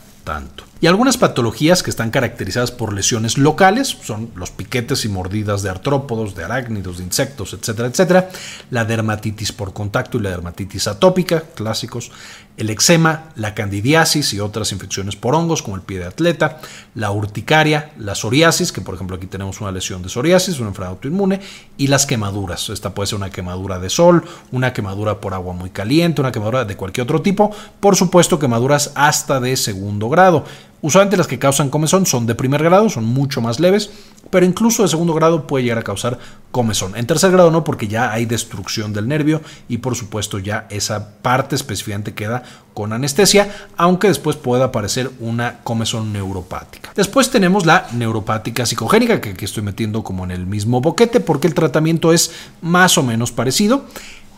Y 0.79 0.87
algunas 0.87 1.17
patologías 1.17 1.83
que 1.83 1.91
están 1.91 2.09
caracterizadas 2.09 2.71
por 2.71 2.93
lesiones 2.93 3.37
locales 3.37 3.97
son 4.03 4.31
los 4.35 4.49
piquetes 4.49 5.05
y 5.05 5.09
mordidas 5.09 5.61
de 5.61 5.69
artrópodos, 5.69 6.35
de 6.35 6.43
arácnidos, 6.43 6.97
de 6.97 7.03
insectos, 7.03 7.53
etcétera, 7.53 7.87
etcétera. 7.87 8.29
La 8.71 8.85
dermatitis 8.85 9.51
por 9.51 9.73
contacto 9.73 10.17
y 10.17 10.21
la 10.21 10.31
dermatitis 10.31 10.87
atópica, 10.87 11.41
clásicos. 11.55 12.11
El 12.57 12.69
eczema, 12.69 13.31
la 13.35 13.55
candidiasis 13.55 14.33
y 14.33 14.39
otras 14.39 14.71
infecciones 14.71 15.15
por 15.15 15.33
hongos 15.33 15.61
como 15.61 15.75
el 15.75 15.81
pie 15.81 15.99
de 15.99 16.05
atleta. 16.05 16.59
La 16.93 17.11
urticaria, 17.11 17.91
la 17.97 18.13
psoriasis, 18.13 18.71
que 18.71 18.81
por 18.81 18.95
ejemplo 18.95 19.15
aquí 19.15 19.27
tenemos 19.27 19.61
una 19.61 19.71
lesión 19.71 20.01
de 20.01 20.09
psoriasis, 20.09 20.59
una 20.59 20.69
enfermedad 20.69 20.93
autoinmune. 20.93 21.39
Y 21.77 21.87
las 21.87 22.05
quemaduras. 22.05 22.69
Esta 22.69 22.93
puede 22.93 23.07
ser 23.07 23.17
una 23.17 23.29
quemadura 23.29 23.79
de 23.79 23.89
sol, 23.89 24.23
una 24.51 24.73
quemadura 24.73 25.19
por 25.19 25.33
agua 25.33 25.53
muy 25.53 25.69
caliente, 25.69 26.21
una 26.21 26.31
quemadura 26.31 26.65
de 26.65 26.75
cualquier 26.75 27.05
otro 27.05 27.21
tipo. 27.21 27.51
Por 27.79 27.95
supuesto, 27.95 28.37
quemaduras 28.37 28.91
hasta 28.95 29.39
de 29.39 29.55
segundo 29.57 30.09
grado 30.09 30.45
Usualmente 30.81 31.17
las 31.17 31.27
que 31.27 31.37
causan 31.37 31.69
comezón 31.69 32.05
son 32.07 32.25
de 32.25 32.33
primer 32.33 32.63
grado, 32.63 32.89
son 32.89 33.05
mucho 33.05 33.39
más 33.39 33.59
leves, 33.59 33.91
pero 34.31 34.45
incluso 34.45 34.81
de 34.81 34.89
segundo 34.89 35.13
grado 35.13 35.45
puede 35.45 35.63
llegar 35.63 35.77
a 35.77 35.83
causar 35.83 36.17
comezón. 36.51 36.95
En 36.95 37.05
tercer 37.05 37.31
grado 37.31 37.51
no, 37.51 37.63
porque 37.63 37.87
ya 37.87 38.11
hay 38.11 38.25
destrucción 38.25 38.91
del 38.91 39.07
nervio 39.07 39.41
y 39.69 39.77
por 39.77 39.95
supuesto 39.95 40.39
ya 40.39 40.65
esa 40.69 41.21
parte 41.21 41.55
específicamente 41.55 42.15
queda 42.15 42.43
con 42.73 42.93
anestesia, 42.93 43.51
aunque 43.77 44.07
después 44.07 44.37
pueda 44.37 44.65
aparecer 44.65 45.11
una 45.19 45.59
comezón 45.63 46.13
neuropática. 46.13 46.91
Después 46.95 47.29
tenemos 47.29 47.65
la 47.65 47.87
neuropática 47.91 48.65
psicogénica, 48.65 49.21
que 49.21 49.31
aquí 49.31 49.45
estoy 49.45 49.61
metiendo 49.63 50.03
como 50.03 50.23
en 50.23 50.31
el 50.31 50.47
mismo 50.47 50.81
boquete, 50.81 51.19
porque 51.19 51.47
el 51.47 51.53
tratamiento 51.53 52.11
es 52.11 52.31
más 52.61 52.97
o 52.97 53.03
menos 53.03 53.31
parecido. 53.31 53.85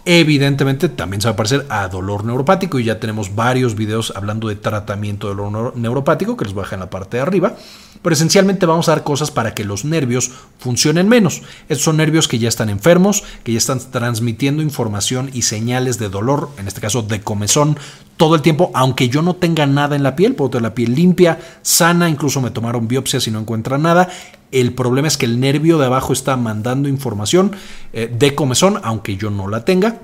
Evidentemente 0.06 0.90
también 0.90 1.22
se 1.22 1.30
va 1.30 1.34
a 1.34 1.38
parecer 1.38 1.66
a 1.70 1.88
dolor 1.88 2.26
neuropático 2.26 2.78
y 2.78 2.84
ya 2.84 3.00
tenemos 3.00 3.36
varios 3.36 3.76
videos 3.76 4.12
hablando 4.14 4.50
de 4.50 4.58
tratamiento 4.58 5.30
de 5.30 5.36
dolor 5.36 5.78
neuropático 5.78 6.36
que 6.36 6.44
les 6.44 6.54
baja 6.54 6.76
en 6.76 6.82
la 6.82 6.90
parte 6.90 7.18
de 7.18 7.24
arriba. 7.24 7.56
Pero 8.02 8.14
esencialmente 8.14 8.66
vamos 8.66 8.90
a 8.90 8.92
dar 8.92 9.04
cosas 9.04 9.32
para 9.32 9.54
que 9.54 9.64
los 9.64 9.86
nervios 9.86 10.32
funcionen 10.60 11.08
menos. 11.08 11.42
Estos 11.70 11.86
son 11.86 11.96
nervios 11.96 12.28
que 12.28 12.38
ya 12.38 12.50
están 12.50 12.68
enfermos, 12.68 13.24
que 13.46 13.54
ya 13.54 13.58
están 13.58 13.80
transmitiendo 13.80 14.62
información 14.62 15.30
y 15.32 15.44
señales 15.44 16.00
de 16.00 16.10
dolor, 16.10 16.50
en 16.58 16.68
este 16.68 16.82
caso 16.82 17.02
de 17.04 17.22
comezón, 17.22 17.78
todo 18.18 18.36
el 18.36 18.42
tiempo, 18.42 18.72
aunque 18.74 19.08
yo 19.08 19.22
no 19.22 19.36
tenga 19.36 19.66
nada 19.68 19.96
en 19.96 20.04
la 20.04 20.18
piel, 20.18 20.36
puedo 20.36 20.52
tener 20.52 20.64
la 20.64 20.76
piel 20.76 20.96
limpia, 20.96 21.40
sana, 21.62 22.10
incluso 22.10 22.42
me 22.42 22.52
tomaron 22.52 22.90
biopsias 22.90 23.26
y 23.28 23.32
no 23.32 23.40
encuentran 23.40 23.82
nada. 23.82 24.10
El 24.54 24.74
problema 24.74 25.08
es 25.08 25.18
que 25.18 25.26
el 25.26 25.40
nervio 25.40 25.80
de 25.80 25.88
abajo 25.88 26.14
está 26.14 26.38
mandando 26.38 26.88
información 26.88 27.56
eh, 27.92 28.08
de 28.16 28.36
comezón, 28.36 28.80
aunque 28.84 29.18
yo 29.18 29.32
no 29.32 29.48
la 29.48 29.66
tenga. 29.66 29.98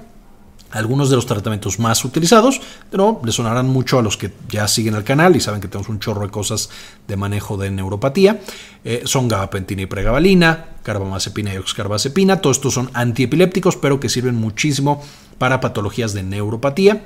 Algunos 0.71 1.11
de 1.11 1.15
los 1.15 1.27
tratamientos 1.27 1.77
más 1.77 2.03
utilizados, 2.03 2.59
pero 2.89 3.21
le 3.23 3.31
sonarán 3.31 3.67
mucho 3.67 3.99
a 3.99 4.01
los 4.01 4.17
que 4.17 4.31
ya 4.49 4.67
siguen 4.67 4.95
el 4.95 5.03
canal 5.03 5.35
y 5.35 5.39
saben 5.39 5.61
que 5.61 5.67
tenemos 5.67 5.89
un 5.89 5.99
chorro 5.99 6.21
de 6.21 6.31
cosas 6.31 6.71
de 7.07 7.15
manejo 7.15 7.57
de 7.57 7.69
neuropatía. 7.69 8.39
Eh, 8.83 9.03
son 9.05 9.27
gabapentina 9.27 9.83
y 9.83 9.85
pregabalina, 9.85 10.65
carbamazepina 10.81 11.53
y 11.53 11.57
oxcarbazepina. 11.57 12.41
Todos 12.41 12.57
estos 12.57 12.73
son 12.73 12.89
antiepilépticos, 12.93 13.77
pero 13.77 13.99
que 13.99 14.09
sirven 14.09 14.35
muchísimo 14.35 15.03
para 15.37 15.61
patologías 15.61 16.13
de 16.13 16.23
neuropatía. 16.23 17.05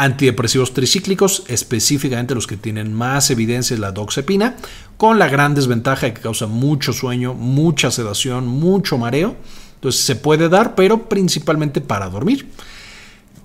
Antidepresivos 0.00 0.74
tricíclicos, 0.74 1.42
específicamente 1.48 2.32
los 2.32 2.46
que 2.46 2.56
tienen 2.56 2.94
más 2.94 3.32
evidencia 3.32 3.74
es 3.74 3.80
la 3.80 3.90
doxepina, 3.90 4.54
con 4.96 5.18
la 5.18 5.26
gran 5.26 5.56
desventaja 5.56 6.06
de 6.06 6.14
que 6.14 6.20
causa 6.20 6.46
mucho 6.46 6.92
sueño, 6.92 7.34
mucha 7.34 7.90
sedación, 7.90 8.46
mucho 8.46 8.96
mareo. 8.96 9.34
Entonces 9.74 10.02
se 10.02 10.14
puede 10.14 10.48
dar, 10.48 10.76
pero 10.76 11.08
principalmente 11.08 11.80
para 11.80 12.08
dormir. 12.08 12.48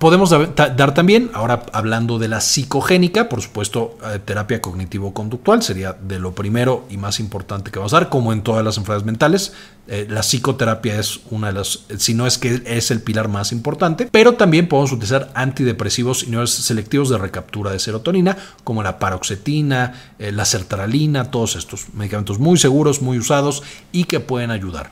Podemos 0.04 0.32
dar 0.32 0.94
también, 0.94 1.32
ahora 1.34 1.64
hablando 1.72 2.20
de 2.20 2.28
la 2.28 2.42
psicogénica, 2.42 3.30
por 3.30 3.42
supuesto, 3.42 3.98
eh, 4.04 4.20
terapia 4.20 4.60
cognitivo-conductual 4.60 5.64
sería 5.64 5.94
de 5.94 6.20
lo 6.20 6.36
primero 6.36 6.86
y 6.90 6.98
más 6.98 7.22
importante 7.22 7.72
que 7.72 7.80
vamos 7.80 7.94
a 7.94 8.02
dar, 8.02 8.10
como 8.10 8.34
en 8.34 8.42
todas 8.42 8.66
las 8.66 8.76
enfermedades 8.78 9.06
mentales. 9.06 9.54
Eh, 9.88 10.06
la 10.10 10.20
psicoterapia 10.20 11.00
es 11.00 11.22
una 11.32 11.48
de 11.48 11.54
las, 11.54 11.86
si 12.00 12.16
no 12.16 12.28
es 12.28 12.38
que 12.38 12.64
es 12.66 12.92
el 12.92 13.02
pilar 13.02 13.30
más 13.30 13.54
importante, 13.54 14.10
pero 14.12 14.34
también 14.34 14.68
podemos 14.68 14.92
utilizar 14.92 15.32
antidepresivos 15.36 16.24
y 16.24 16.32
no 16.32 16.46
selectivos 16.48 17.08
de 17.08 17.18
recaptura 17.18 17.72
de 17.72 17.80
serotonina, 17.80 18.36
como 18.66 18.84
la 18.84 19.00
paroxetina, 19.00 20.16
eh, 20.20 20.34
la 20.34 20.44
sertralina, 20.44 21.32
todos 21.32 21.56
estos 21.56 21.94
medicamentos 21.94 22.40
muy 22.40 22.58
seguros, 22.58 23.02
muy 23.02 23.18
usados 23.18 23.64
y 23.94 24.04
que 24.04 24.20
pueden 24.20 24.52
ayudar. 24.52 24.92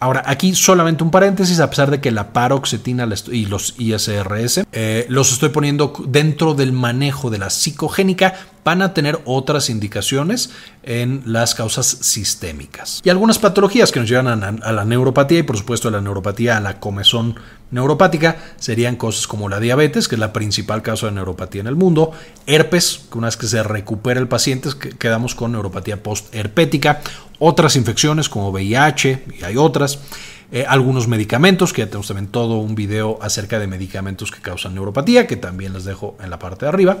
Ahora, 0.00 0.22
aquí 0.24 0.54
solamente 0.54 1.04
un 1.04 1.10
paréntesis, 1.10 1.60
a 1.60 1.68
pesar 1.68 1.90
de 1.90 2.00
que 2.00 2.10
la 2.10 2.32
paroxetina 2.32 3.06
y 3.30 3.44
los 3.44 3.74
ISRS 3.76 4.62
eh, 4.72 5.04
los 5.10 5.30
estoy 5.30 5.50
poniendo 5.50 5.92
dentro 6.08 6.54
del 6.54 6.72
manejo 6.72 7.28
de 7.28 7.36
la 7.36 7.50
psicogénica, 7.50 8.32
van 8.64 8.80
a 8.80 8.94
tener 8.94 9.20
otras 9.26 9.68
indicaciones 9.68 10.50
en 10.84 11.22
las 11.26 11.54
causas 11.54 11.86
sistémicas. 11.86 13.02
Y 13.04 13.10
algunas 13.10 13.38
patologías 13.38 13.92
que 13.92 14.00
nos 14.00 14.08
llevan 14.08 14.42
a, 14.42 14.72
la 14.72 14.84
neuropatía 14.86 15.40
y 15.40 15.42
por 15.42 15.58
supuesto 15.58 15.88
a 15.88 15.90
la 15.90 16.00
neuropatía, 16.00 16.56
a 16.56 16.60
la 16.60 16.80
comezón 16.80 17.36
neuropática, 17.70 18.36
serían 18.56 18.96
cosas 18.96 19.26
como 19.26 19.50
la 19.50 19.60
diabetes, 19.60 20.08
que 20.08 20.14
es 20.14 20.18
la 20.18 20.32
principal 20.32 20.80
causa 20.80 21.06
de 21.06 21.12
neuropatía 21.12 21.60
en 21.60 21.66
el 21.66 21.76
mundo, 21.76 22.12
herpes, 22.46 23.02
que 23.12 23.18
una 23.18 23.28
vez 23.28 23.36
que 23.36 23.46
se 23.46 23.62
recupera 23.62 24.18
el 24.18 24.28
paciente 24.28 24.70
quedamos 24.98 25.34
con 25.34 25.52
neuropatía 25.52 26.02
postherpética, 26.02 27.00
otras 27.40 27.74
infecciones 27.74 28.28
como 28.28 28.50
VIH, 28.50 29.24
y 29.40 29.44
hay 29.44 29.56
otras, 29.56 29.98
eh, 30.52 30.64
algunos 30.68 31.08
medicamentos, 31.08 31.72
que 31.72 31.82
ya 31.82 31.86
tenemos 31.86 32.06
también 32.06 32.28
todo 32.28 32.58
un 32.58 32.74
video 32.76 33.18
acerca 33.20 33.58
de 33.58 33.66
medicamentos 33.66 34.30
que 34.30 34.40
causan 34.40 34.74
neuropatía, 34.74 35.26
que 35.26 35.36
también 35.36 35.72
les 35.72 35.84
dejo 35.84 36.16
en 36.22 36.30
la 36.30 36.38
parte 36.38 36.66
de 36.66 36.68
arriba, 36.68 36.98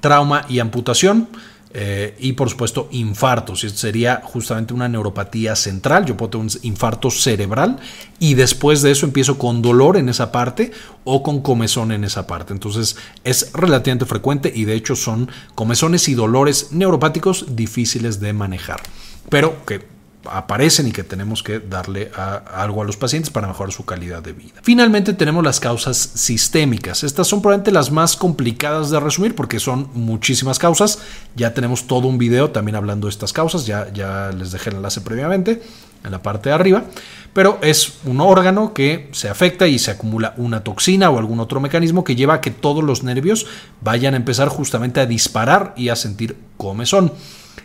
trauma 0.00 0.44
y 0.48 0.60
amputación. 0.60 1.28
Eh, 1.74 2.16
y 2.18 2.32
por 2.32 2.48
supuesto 2.48 2.88
infartos. 2.92 3.62
Esto 3.62 3.80
sería 3.80 4.22
justamente 4.24 4.72
una 4.72 4.88
neuropatía 4.88 5.54
central. 5.54 6.06
Yo 6.06 6.16
puedo 6.16 6.30
tener 6.30 6.46
un 6.46 6.52
infarto 6.62 7.10
cerebral 7.10 7.76
y 8.18 8.32
después 8.34 8.80
de 8.80 8.90
eso 8.90 9.04
empiezo 9.04 9.36
con 9.36 9.60
dolor 9.60 9.98
en 9.98 10.08
esa 10.08 10.32
parte 10.32 10.72
o 11.04 11.22
con 11.22 11.42
comezón 11.42 11.92
en 11.92 12.04
esa 12.04 12.26
parte. 12.26 12.54
Entonces 12.54 12.96
es 13.22 13.52
relativamente 13.52 14.06
frecuente 14.06 14.50
y 14.54 14.64
de 14.64 14.76
hecho 14.76 14.96
son 14.96 15.30
comezones 15.54 16.08
y 16.08 16.14
dolores 16.14 16.72
neuropáticos 16.72 17.54
difíciles 17.54 18.18
de 18.18 18.32
manejar 18.32 18.80
pero 19.28 19.64
que 19.64 19.98
aparecen 20.30 20.88
y 20.88 20.92
que 20.92 21.04
tenemos 21.04 21.42
que 21.42 21.58
darle 21.58 22.10
algo 22.52 22.82
a 22.82 22.84
los 22.84 22.96
pacientes 22.96 23.30
para 23.30 23.46
mejorar 23.46 23.72
su 23.72 23.84
calidad 23.84 24.22
de 24.22 24.32
vida. 24.32 24.60
Finalmente 24.62 25.14
tenemos 25.14 25.44
las 25.44 25.60
causas 25.60 25.96
sistémicas. 25.96 27.04
Estas 27.04 27.26
son 27.26 27.40
probablemente 27.40 27.72
las 27.72 27.90
más 27.90 28.16
complicadas 28.16 28.90
de 28.90 29.00
resumir 29.00 29.34
porque 29.34 29.60
son 29.60 29.88
muchísimas 29.94 30.58
causas. 30.58 30.98
Ya 31.34 31.54
tenemos 31.54 31.86
todo 31.86 32.08
un 32.08 32.18
video 32.18 32.50
también 32.50 32.76
hablando 32.76 33.06
de 33.06 33.12
estas 33.12 33.32
causas, 33.32 33.66
ya, 33.66 33.92
ya 33.92 34.30
les 34.32 34.52
dejé 34.52 34.70
el 34.70 34.76
enlace 34.76 35.00
previamente 35.00 35.62
en 36.04 36.10
la 36.12 36.22
parte 36.22 36.48
de 36.48 36.54
arriba, 36.54 36.84
pero 37.32 37.58
es 37.60 37.94
un 38.04 38.20
órgano 38.20 38.72
que 38.72 39.08
se 39.12 39.28
afecta 39.28 39.66
y 39.66 39.80
se 39.80 39.90
acumula 39.90 40.34
una 40.36 40.62
toxina 40.62 41.10
o 41.10 41.18
algún 41.18 41.40
otro 41.40 41.60
mecanismo 41.60 42.04
que 42.04 42.14
lleva 42.14 42.34
a 42.34 42.40
que 42.40 42.52
todos 42.52 42.84
los 42.84 43.02
nervios 43.02 43.46
vayan 43.80 44.14
a 44.14 44.16
empezar 44.16 44.48
justamente 44.48 45.00
a 45.00 45.06
disparar 45.06 45.74
y 45.76 45.88
a 45.88 45.96
sentir 45.96 46.36
comezón. 46.56 47.12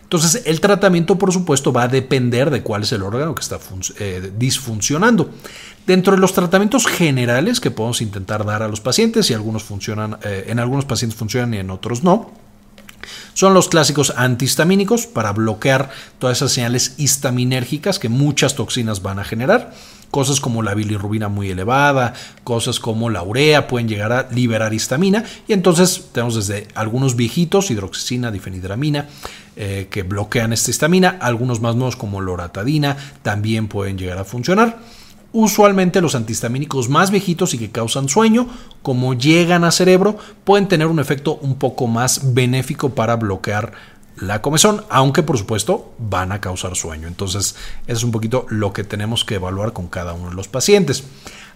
Entonces, 0.03 0.43
el 0.45 0.59
tratamiento, 0.59 1.17
por 1.17 1.33
supuesto, 1.33 1.73
va 1.73 1.83
a 1.83 1.87
depender 1.87 2.51
de 2.51 2.61
cuál 2.61 2.83
es 2.83 2.91
el 2.91 3.01
órgano 3.01 3.33
que 3.33 3.41
está 3.41 3.57
eh, 3.99 4.31
disfuncionando. 4.37 5.31
Dentro 5.87 6.13
de 6.13 6.19
los 6.19 6.33
tratamientos 6.33 6.85
generales 6.85 7.59
que 7.59 7.71
podemos 7.71 8.01
intentar 8.01 8.45
dar 8.45 8.61
a 8.61 8.67
los 8.67 8.79
pacientes, 8.79 9.29
y 9.29 9.33
algunos 9.33 9.63
funcionan, 9.63 10.17
eh, 10.23 10.45
en 10.47 10.59
algunos 10.59 10.85
pacientes 10.85 11.17
funcionan 11.17 11.53
y 11.55 11.57
en 11.57 11.71
otros 11.71 12.03
no, 12.03 12.31
son 13.33 13.53
los 13.53 13.67
clásicos 13.67 14.13
antihistamínicos 14.15 15.07
para 15.07 15.33
bloquear 15.33 15.89
todas 16.19 16.37
esas 16.37 16.51
señales 16.51 16.93
histaminérgicas 16.97 17.99
que 17.99 18.09
muchas 18.09 18.55
toxinas 18.55 19.01
van 19.01 19.19
a 19.19 19.23
generar. 19.23 19.73
Cosas 20.13 20.39
como 20.39 20.61
la 20.61 20.75
bilirrubina 20.75 21.27
muy 21.27 21.49
elevada, 21.49 22.13
cosas 22.43 22.79
como 22.79 23.09
la 23.09 23.23
urea 23.23 23.67
pueden 23.67 23.87
llegar 23.87 24.11
a 24.11 24.29
liberar 24.29 24.71
histamina 24.71 25.23
y 25.47 25.53
entonces 25.53 26.09
tenemos 26.11 26.35
desde 26.35 26.67
algunos 26.75 27.15
viejitos, 27.15 27.71
hidroxicina, 27.71 28.29
difenidramina, 28.29 29.07
eh, 29.55 29.87
que 29.89 30.03
bloquean 30.03 30.53
esta 30.53 30.69
histamina, 30.69 31.17
algunos 31.19 31.61
más 31.61 31.75
nuevos 31.75 31.95
como 31.95 32.21
loratadina 32.21 32.95
también 33.23 33.67
pueden 33.67 33.97
llegar 33.97 34.19
a 34.19 34.23
funcionar. 34.23 34.77
Usualmente 35.31 35.99
los 35.99 36.13
antihistamínicos 36.13 36.89
más 36.89 37.09
viejitos 37.09 37.55
y 37.55 37.57
que 37.57 37.71
causan 37.71 38.07
sueño, 38.07 38.47
como 38.83 39.15
llegan 39.15 39.63
a 39.63 39.71
cerebro, 39.71 40.19
pueden 40.43 40.67
tener 40.67 40.85
un 40.85 40.99
efecto 40.99 41.39
un 41.41 41.55
poco 41.55 41.87
más 41.87 42.35
benéfico 42.35 42.91
para 42.91 43.15
bloquear 43.15 43.73
la 44.23 44.41
comezón, 44.41 44.83
aunque 44.89 45.23
por 45.23 45.37
supuesto 45.37 45.93
van 45.99 46.31
a 46.31 46.41
causar 46.41 46.75
sueño. 46.75 47.07
Entonces, 47.07 47.55
eso 47.87 47.97
es 47.97 48.03
un 48.03 48.11
poquito 48.11 48.45
lo 48.49 48.73
que 48.73 48.83
tenemos 48.83 49.23
que 49.25 49.35
evaluar 49.35 49.73
con 49.73 49.87
cada 49.87 50.13
uno 50.13 50.29
de 50.29 50.35
los 50.35 50.47
pacientes. 50.47 51.03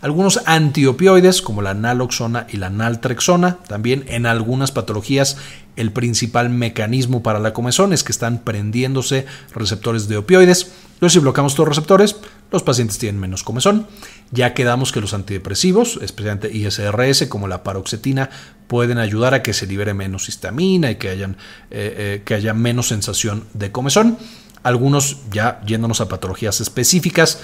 Algunos 0.02 0.42
antiopioides, 0.46 1.42
como 1.42 1.64
la 1.64 1.74
naloxona 1.74 2.46
y 2.50 2.58
la 2.58 2.70
naltrexona, 2.70 3.58
también 3.68 4.06
en 4.08 4.28
algunas 4.28 4.72
patologías 4.72 5.38
el 5.78 5.94
principal 5.94 6.50
mecanismo 6.50 7.24
para 7.24 7.40
la 7.40 7.54
comezón 7.54 7.94
es 7.94 8.04
que 8.04 8.12
están 8.12 8.40
prendiéndose 8.40 9.26
receptores 9.54 10.08
de 10.08 10.18
opioides. 10.18 10.72
Entonces, 10.96 11.14
si 11.14 11.20
bloqueamos 11.20 11.54
estos 11.54 11.68
receptores, 11.68 12.16
los 12.52 12.64
pacientes 12.64 12.98
tienen 12.98 13.22
menos 13.22 13.44
comezón. 13.44 13.88
Ya 14.32 14.54
quedamos 14.54 14.92
que 14.92 15.00
los 15.00 15.14
antidepresivos, 15.14 16.00
especialmente 16.02 16.52
ISRS, 16.52 17.28
como 17.28 17.48
la 17.48 17.64
paroxetina, 17.64 18.30
pueden 18.68 18.98
ayudar 18.98 19.34
a 19.34 19.44
que 19.44 19.54
se 19.54 19.68
libere 19.68 19.94
menos 19.94 20.28
histamina 20.28 20.92
y 20.92 20.96
que, 20.96 21.10
hayan, 21.10 21.38
eh, 21.70 21.96
eh, 21.98 22.22
que 22.26 22.34
haya 22.34 22.54
menos 22.54 22.88
sensación 22.88 23.46
de 23.54 23.72
comezón. 23.72 24.18
Algunos, 24.64 25.18
ya 25.32 25.62
yéndonos 25.66 26.02
a 26.02 26.10
patologías 26.10 26.60
específicas, 26.60 27.40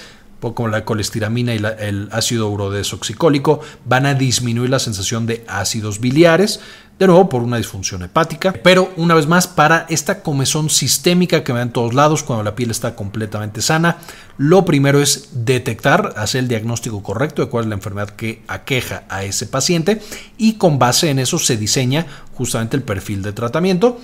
como 0.53 0.67
la 0.67 0.84
colestiramina 0.84 1.56
y 1.56 1.62
el 1.79 2.10
ácido 2.12 2.49
urodesoxicólico, 2.49 3.62
van 3.86 4.06
a 4.06 4.13
disminuir 4.13 4.69
la 4.69 4.79
sensación 4.79 5.25
de 5.25 5.45
ácidos 5.47 5.99
biliares, 5.99 6.60
de 6.99 7.08
nuevo 7.08 7.27
por 7.27 7.41
una 7.41 7.58
disfunción 7.58 8.03
hepática, 8.03 8.53
pero 8.63 8.93
una 8.97 9.15
vez 9.15 9.27
más 9.27 9.47
para 9.47 9.86
esta 9.89 10.21
comezón 10.21 10.69
sistémica 10.69 11.43
que 11.43 11.51
ve 11.51 11.62
en 11.62 11.71
todos 11.71 11.93
lados 11.93 12.21
cuando 12.23 12.43
la 12.43 12.56
piel 12.56 12.69
está 12.71 12.95
completamente 12.95 13.62
sana, 13.62 13.97
lo 14.38 14.63
primero 14.63 15.01
es 15.01 15.29
detectar, 15.45 16.13
hacer 16.17 16.39
el 16.39 16.47
diagnóstico 16.47 17.01
correcto 17.01 17.41
de 17.41 17.49
cuál 17.49 17.65
es 17.65 17.69
la 17.69 17.75
enfermedad 17.75 18.10
que 18.12 18.43
aqueja 18.47 19.03
a 19.10 19.23
ese 19.23 19.47
paciente 19.47 20.01
y 20.38 20.53
con 20.53 20.77
base 20.77 21.10
en 21.10 21.19
eso 21.19 21.39
se 21.39 21.58
diseña 21.58 22.06
justamente 22.34 22.77
el 22.77 22.84
perfil 22.84 23.21
de 23.21 23.34
tratamiento. 23.34 23.99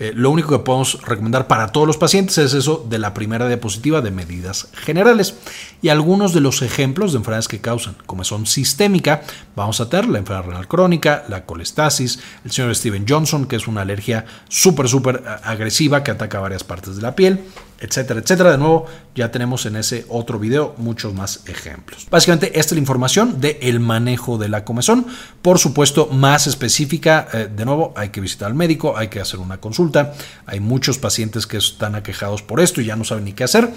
Eh, 0.00 0.12
lo 0.14 0.30
único 0.30 0.50
que 0.50 0.58
podemos 0.58 1.00
recomendar 1.02 1.46
para 1.46 1.68
todos 1.68 1.86
los 1.86 1.96
pacientes 1.96 2.36
es 2.38 2.52
eso 2.52 2.84
de 2.88 2.98
la 2.98 3.14
primera 3.14 3.46
diapositiva 3.46 4.00
de 4.00 4.10
medidas 4.10 4.68
generales. 4.74 5.34
Y 5.82 5.88
algunos 5.88 6.34
de 6.34 6.40
los 6.40 6.62
ejemplos 6.62 7.12
de 7.12 7.18
enfermedades 7.18 7.48
que 7.48 7.60
causan 7.60 7.96
comezón 8.06 8.46
sistémica, 8.46 9.22
vamos 9.54 9.80
a 9.80 9.88
tener 9.88 10.08
la 10.08 10.18
enfermedad 10.18 10.48
renal 10.48 10.68
crónica, 10.68 11.24
la 11.28 11.44
colestasis, 11.44 12.18
el 12.44 12.50
señor 12.50 12.74
Steven 12.74 13.06
Johnson, 13.08 13.46
que 13.46 13.56
es 13.56 13.68
una 13.68 13.82
alergia 13.82 14.24
súper, 14.48 14.88
súper 14.88 15.22
eh, 15.24 15.30
agresiva 15.44 16.02
que 16.02 16.10
ataca 16.10 16.40
varias 16.40 16.64
partes 16.64 16.96
de 16.96 17.02
la 17.02 17.14
piel, 17.14 17.44
etcétera, 17.84 18.20
etcétera. 18.20 18.50
De 18.52 18.58
nuevo, 18.58 18.86
ya 19.14 19.30
tenemos 19.30 19.66
en 19.66 19.76
ese 19.76 20.06
otro 20.08 20.38
video 20.38 20.74
muchos 20.78 21.14
más 21.14 21.42
ejemplos. 21.46 22.06
Básicamente, 22.10 22.46
esta 22.58 22.60
es 22.60 22.72
la 22.72 22.78
información 22.78 23.40
del 23.40 23.58
el 23.60 23.80
manejo 23.80 24.38
de 24.38 24.48
la 24.48 24.64
comezón. 24.64 25.06
Por 25.42 25.58
supuesto, 25.58 26.06
más 26.06 26.46
específica, 26.46 27.28
eh, 27.32 27.48
de 27.54 27.64
nuevo, 27.64 27.92
hay 27.96 28.08
que 28.08 28.20
visitar 28.20 28.48
al 28.48 28.54
médico, 28.54 28.96
hay 28.96 29.08
que 29.08 29.20
hacer 29.20 29.40
una 29.40 29.58
consulta. 29.58 30.14
Hay 30.46 30.60
muchos 30.60 30.98
pacientes 30.98 31.46
que 31.46 31.58
están 31.58 31.94
aquejados 31.94 32.42
por 32.42 32.60
esto 32.60 32.80
y 32.80 32.86
ya 32.86 32.96
no 32.96 33.04
saben 33.04 33.24
ni 33.24 33.32
qué 33.32 33.44
hacer. 33.44 33.70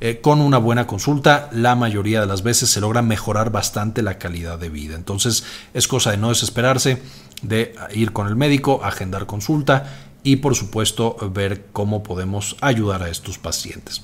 Eh, 0.00 0.20
con 0.20 0.40
una 0.40 0.58
buena 0.58 0.86
consulta, 0.86 1.48
la 1.52 1.76
mayoría 1.76 2.20
de 2.20 2.26
las 2.26 2.42
veces 2.42 2.70
se 2.70 2.80
logra 2.80 3.02
mejorar 3.02 3.50
bastante 3.50 4.02
la 4.02 4.18
calidad 4.18 4.58
de 4.58 4.68
vida. 4.68 4.96
Entonces, 4.96 5.44
es 5.72 5.86
cosa 5.86 6.10
de 6.10 6.16
no 6.16 6.30
desesperarse, 6.30 7.00
de 7.42 7.74
ir 7.92 8.12
con 8.12 8.26
el 8.26 8.36
médico, 8.36 8.80
agendar 8.84 9.26
consulta 9.26 10.01
y 10.22 10.36
por 10.36 10.54
supuesto 10.54 11.16
ver 11.32 11.66
cómo 11.72 12.02
podemos 12.02 12.56
ayudar 12.60 13.02
a 13.02 13.10
estos 13.10 13.38
pacientes. 13.38 14.02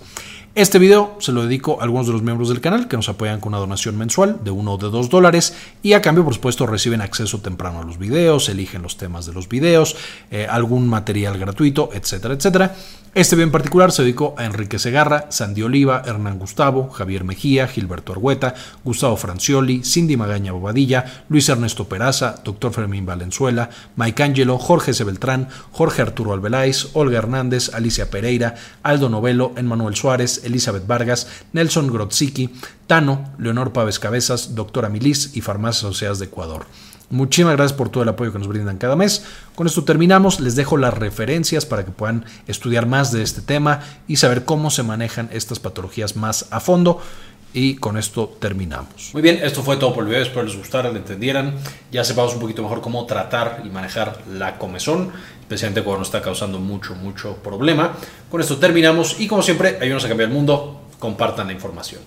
Este 0.59 0.81
video 0.81 1.15
se 1.21 1.31
lo 1.31 1.45
dedico 1.45 1.81
a 1.81 1.85
algunos 1.85 2.09
de 2.09 2.13
los 2.15 2.23
miembros 2.23 2.49
del 2.49 2.61
canal 2.61 2.89
que 2.89 2.97
nos 2.97 3.09
apoyan 3.09 3.39
con 3.39 3.51
una 3.53 3.61
donación 3.61 3.97
mensual 3.97 4.41
de 4.43 4.51
uno 4.51 4.73
o 4.73 4.77
de 4.77 4.91
dos 4.91 5.09
dólares 5.09 5.55
y 5.85 5.93
a 5.93 6.03
cambio 6.03 6.25
por 6.25 6.35
supuesto 6.35 6.67
reciben 6.67 7.01
acceso 7.01 7.41
temprano 7.41 7.79
a 7.79 7.85
los 7.85 7.97
videos, 7.97 8.49
eligen 8.49 8.83
los 8.83 8.97
temas 8.97 9.25
de 9.25 9.33
los 9.33 9.49
videos, 9.49 9.95
eh, 10.33 10.49
algún 10.51 10.89
material 10.89 11.39
gratuito, 11.39 11.91
etcétera, 11.93 12.35
etcétera. 12.35 12.75
Este 13.15 13.37
video 13.37 13.47
en 13.47 13.53
particular 13.53 13.91
se 13.91 14.03
dedicó 14.03 14.35
a 14.37 14.45
Enrique 14.45 14.79
Segarra, 14.79 15.27
Sandy 15.31 15.63
Oliva, 15.63 16.03
Hernán 16.05 16.39
Gustavo, 16.39 16.91
Javier 16.91 17.25
Mejía, 17.25 17.67
Gilberto 17.67 18.13
Argueta, 18.13 18.55
Gustavo 18.85 19.17
Francioli, 19.17 19.83
Cindy 19.83 20.17
Magaña 20.17 20.53
Bobadilla, 20.53 21.25
Luis 21.29 21.49
Ernesto 21.49 21.89
Peraza, 21.89 22.37
Dr. 22.45 22.73
Fermín 22.73 23.07
Valenzuela, 23.07 23.71
Mike 23.97 24.23
Angelo, 24.23 24.59
Jorge 24.59 24.93
C. 24.93 25.05
Beltrán, 25.05 25.49
Jorge 25.73 26.03
Arturo 26.03 26.33
Albeláez, 26.33 26.91
Olga 26.93 27.19
Hernández, 27.19 27.75
Alicia 27.75 28.11
Pereira, 28.11 28.57
Aldo 28.83 29.09
Novelo, 29.09 29.53
Emmanuel 29.57 29.97
Suárez, 29.97 30.43
Elizabeth 30.49 30.87
Vargas, 30.87 31.29
Nelson 31.53 31.89
Grotziki, 31.89 32.51
Tano, 32.87 33.33
Leonor 33.39 33.73
Pávez 33.73 33.99
Cabezas, 33.99 34.55
Doctora 34.55 34.89
Milis 34.89 35.37
y 35.37 35.41
Farmacias 35.41 35.85
Asociadas 35.85 36.19
de 36.19 36.27
Ecuador. 36.27 36.67
Muchísimas 37.11 37.57
gracias 37.57 37.77
por 37.77 37.89
todo 37.89 38.03
el 38.03 38.09
apoyo 38.11 38.33
que 38.33 38.39
nos 38.39 38.49
brindan 38.49 38.77
cada 38.77 38.95
mes. 38.95 39.25
Con 39.55 39.67
esto 39.67 39.85
terminamos. 39.85 40.41
Les 40.41 40.57
dejo 40.57 40.77
las 40.77 40.93
referencias 40.93 41.65
para 41.65 41.85
que 41.85 41.91
puedan 41.91 42.27
estudiar 42.47 42.87
más 42.87 43.13
de 43.13 43.23
este 43.23 43.41
tema 43.41 43.81
y 44.07 44.17
saber 44.17 44.45
cómo 44.45 44.71
se 44.71 44.83
manejan 44.83 45.31
estas 45.33 45.59
patologías 45.59 46.17
más 46.17 46.47
a 46.51 46.61
fondo. 46.61 47.01
Y 47.53 47.77
con 47.77 47.97
esto 47.97 48.37
terminamos. 48.39 49.11
Muy 49.13 49.23
bien, 49.23 49.41
esto 49.43 49.63
fue 49.63 49.77
todo 49.77 49.95
por 49.95 50.05
el 50.05 50.11
video. 50.11 50.23
Espero 50.23 50.43
les 50.43 50.57
gustara, 50.57 50.91
le 50.91 50.99
entendieran. 50.99 51.55
Ya 51.91 52.05
sepamos 52.05 52.35
un 52.35 52.41
poquito 52.41 52.63
mejor 52.63 52.81
cómo 52.81 53.07
tratar 53.07 53.63
y 53.65 53.71
manejar 53.71 54.23
la 54.33 54.59
comezón, 54.59 55.11
especialmente 55.41 55.83
cuando 55.83 56.01
nos 56.01 56.09
está 56.09 56.21
causando 56.21 56.59
mucho, 56.59 56.95
mucho 56.95 57.37
problema. 57.37 57.95
Con 58.31 58.41
esto 58.41 58.59
terminamos 58.59 59.19
y 59.19 59.27
como 59.27 59.43
siempre, 59.43 59.79
ayúdenos 59.81 60.05
a 60.05 60.09
cambiar 60.09 60.29
el 60.29 60.35
mundo. 60.35 60.83
Compartan 60.99 61.47
la 61.47 61.53
información. 61.53 62.01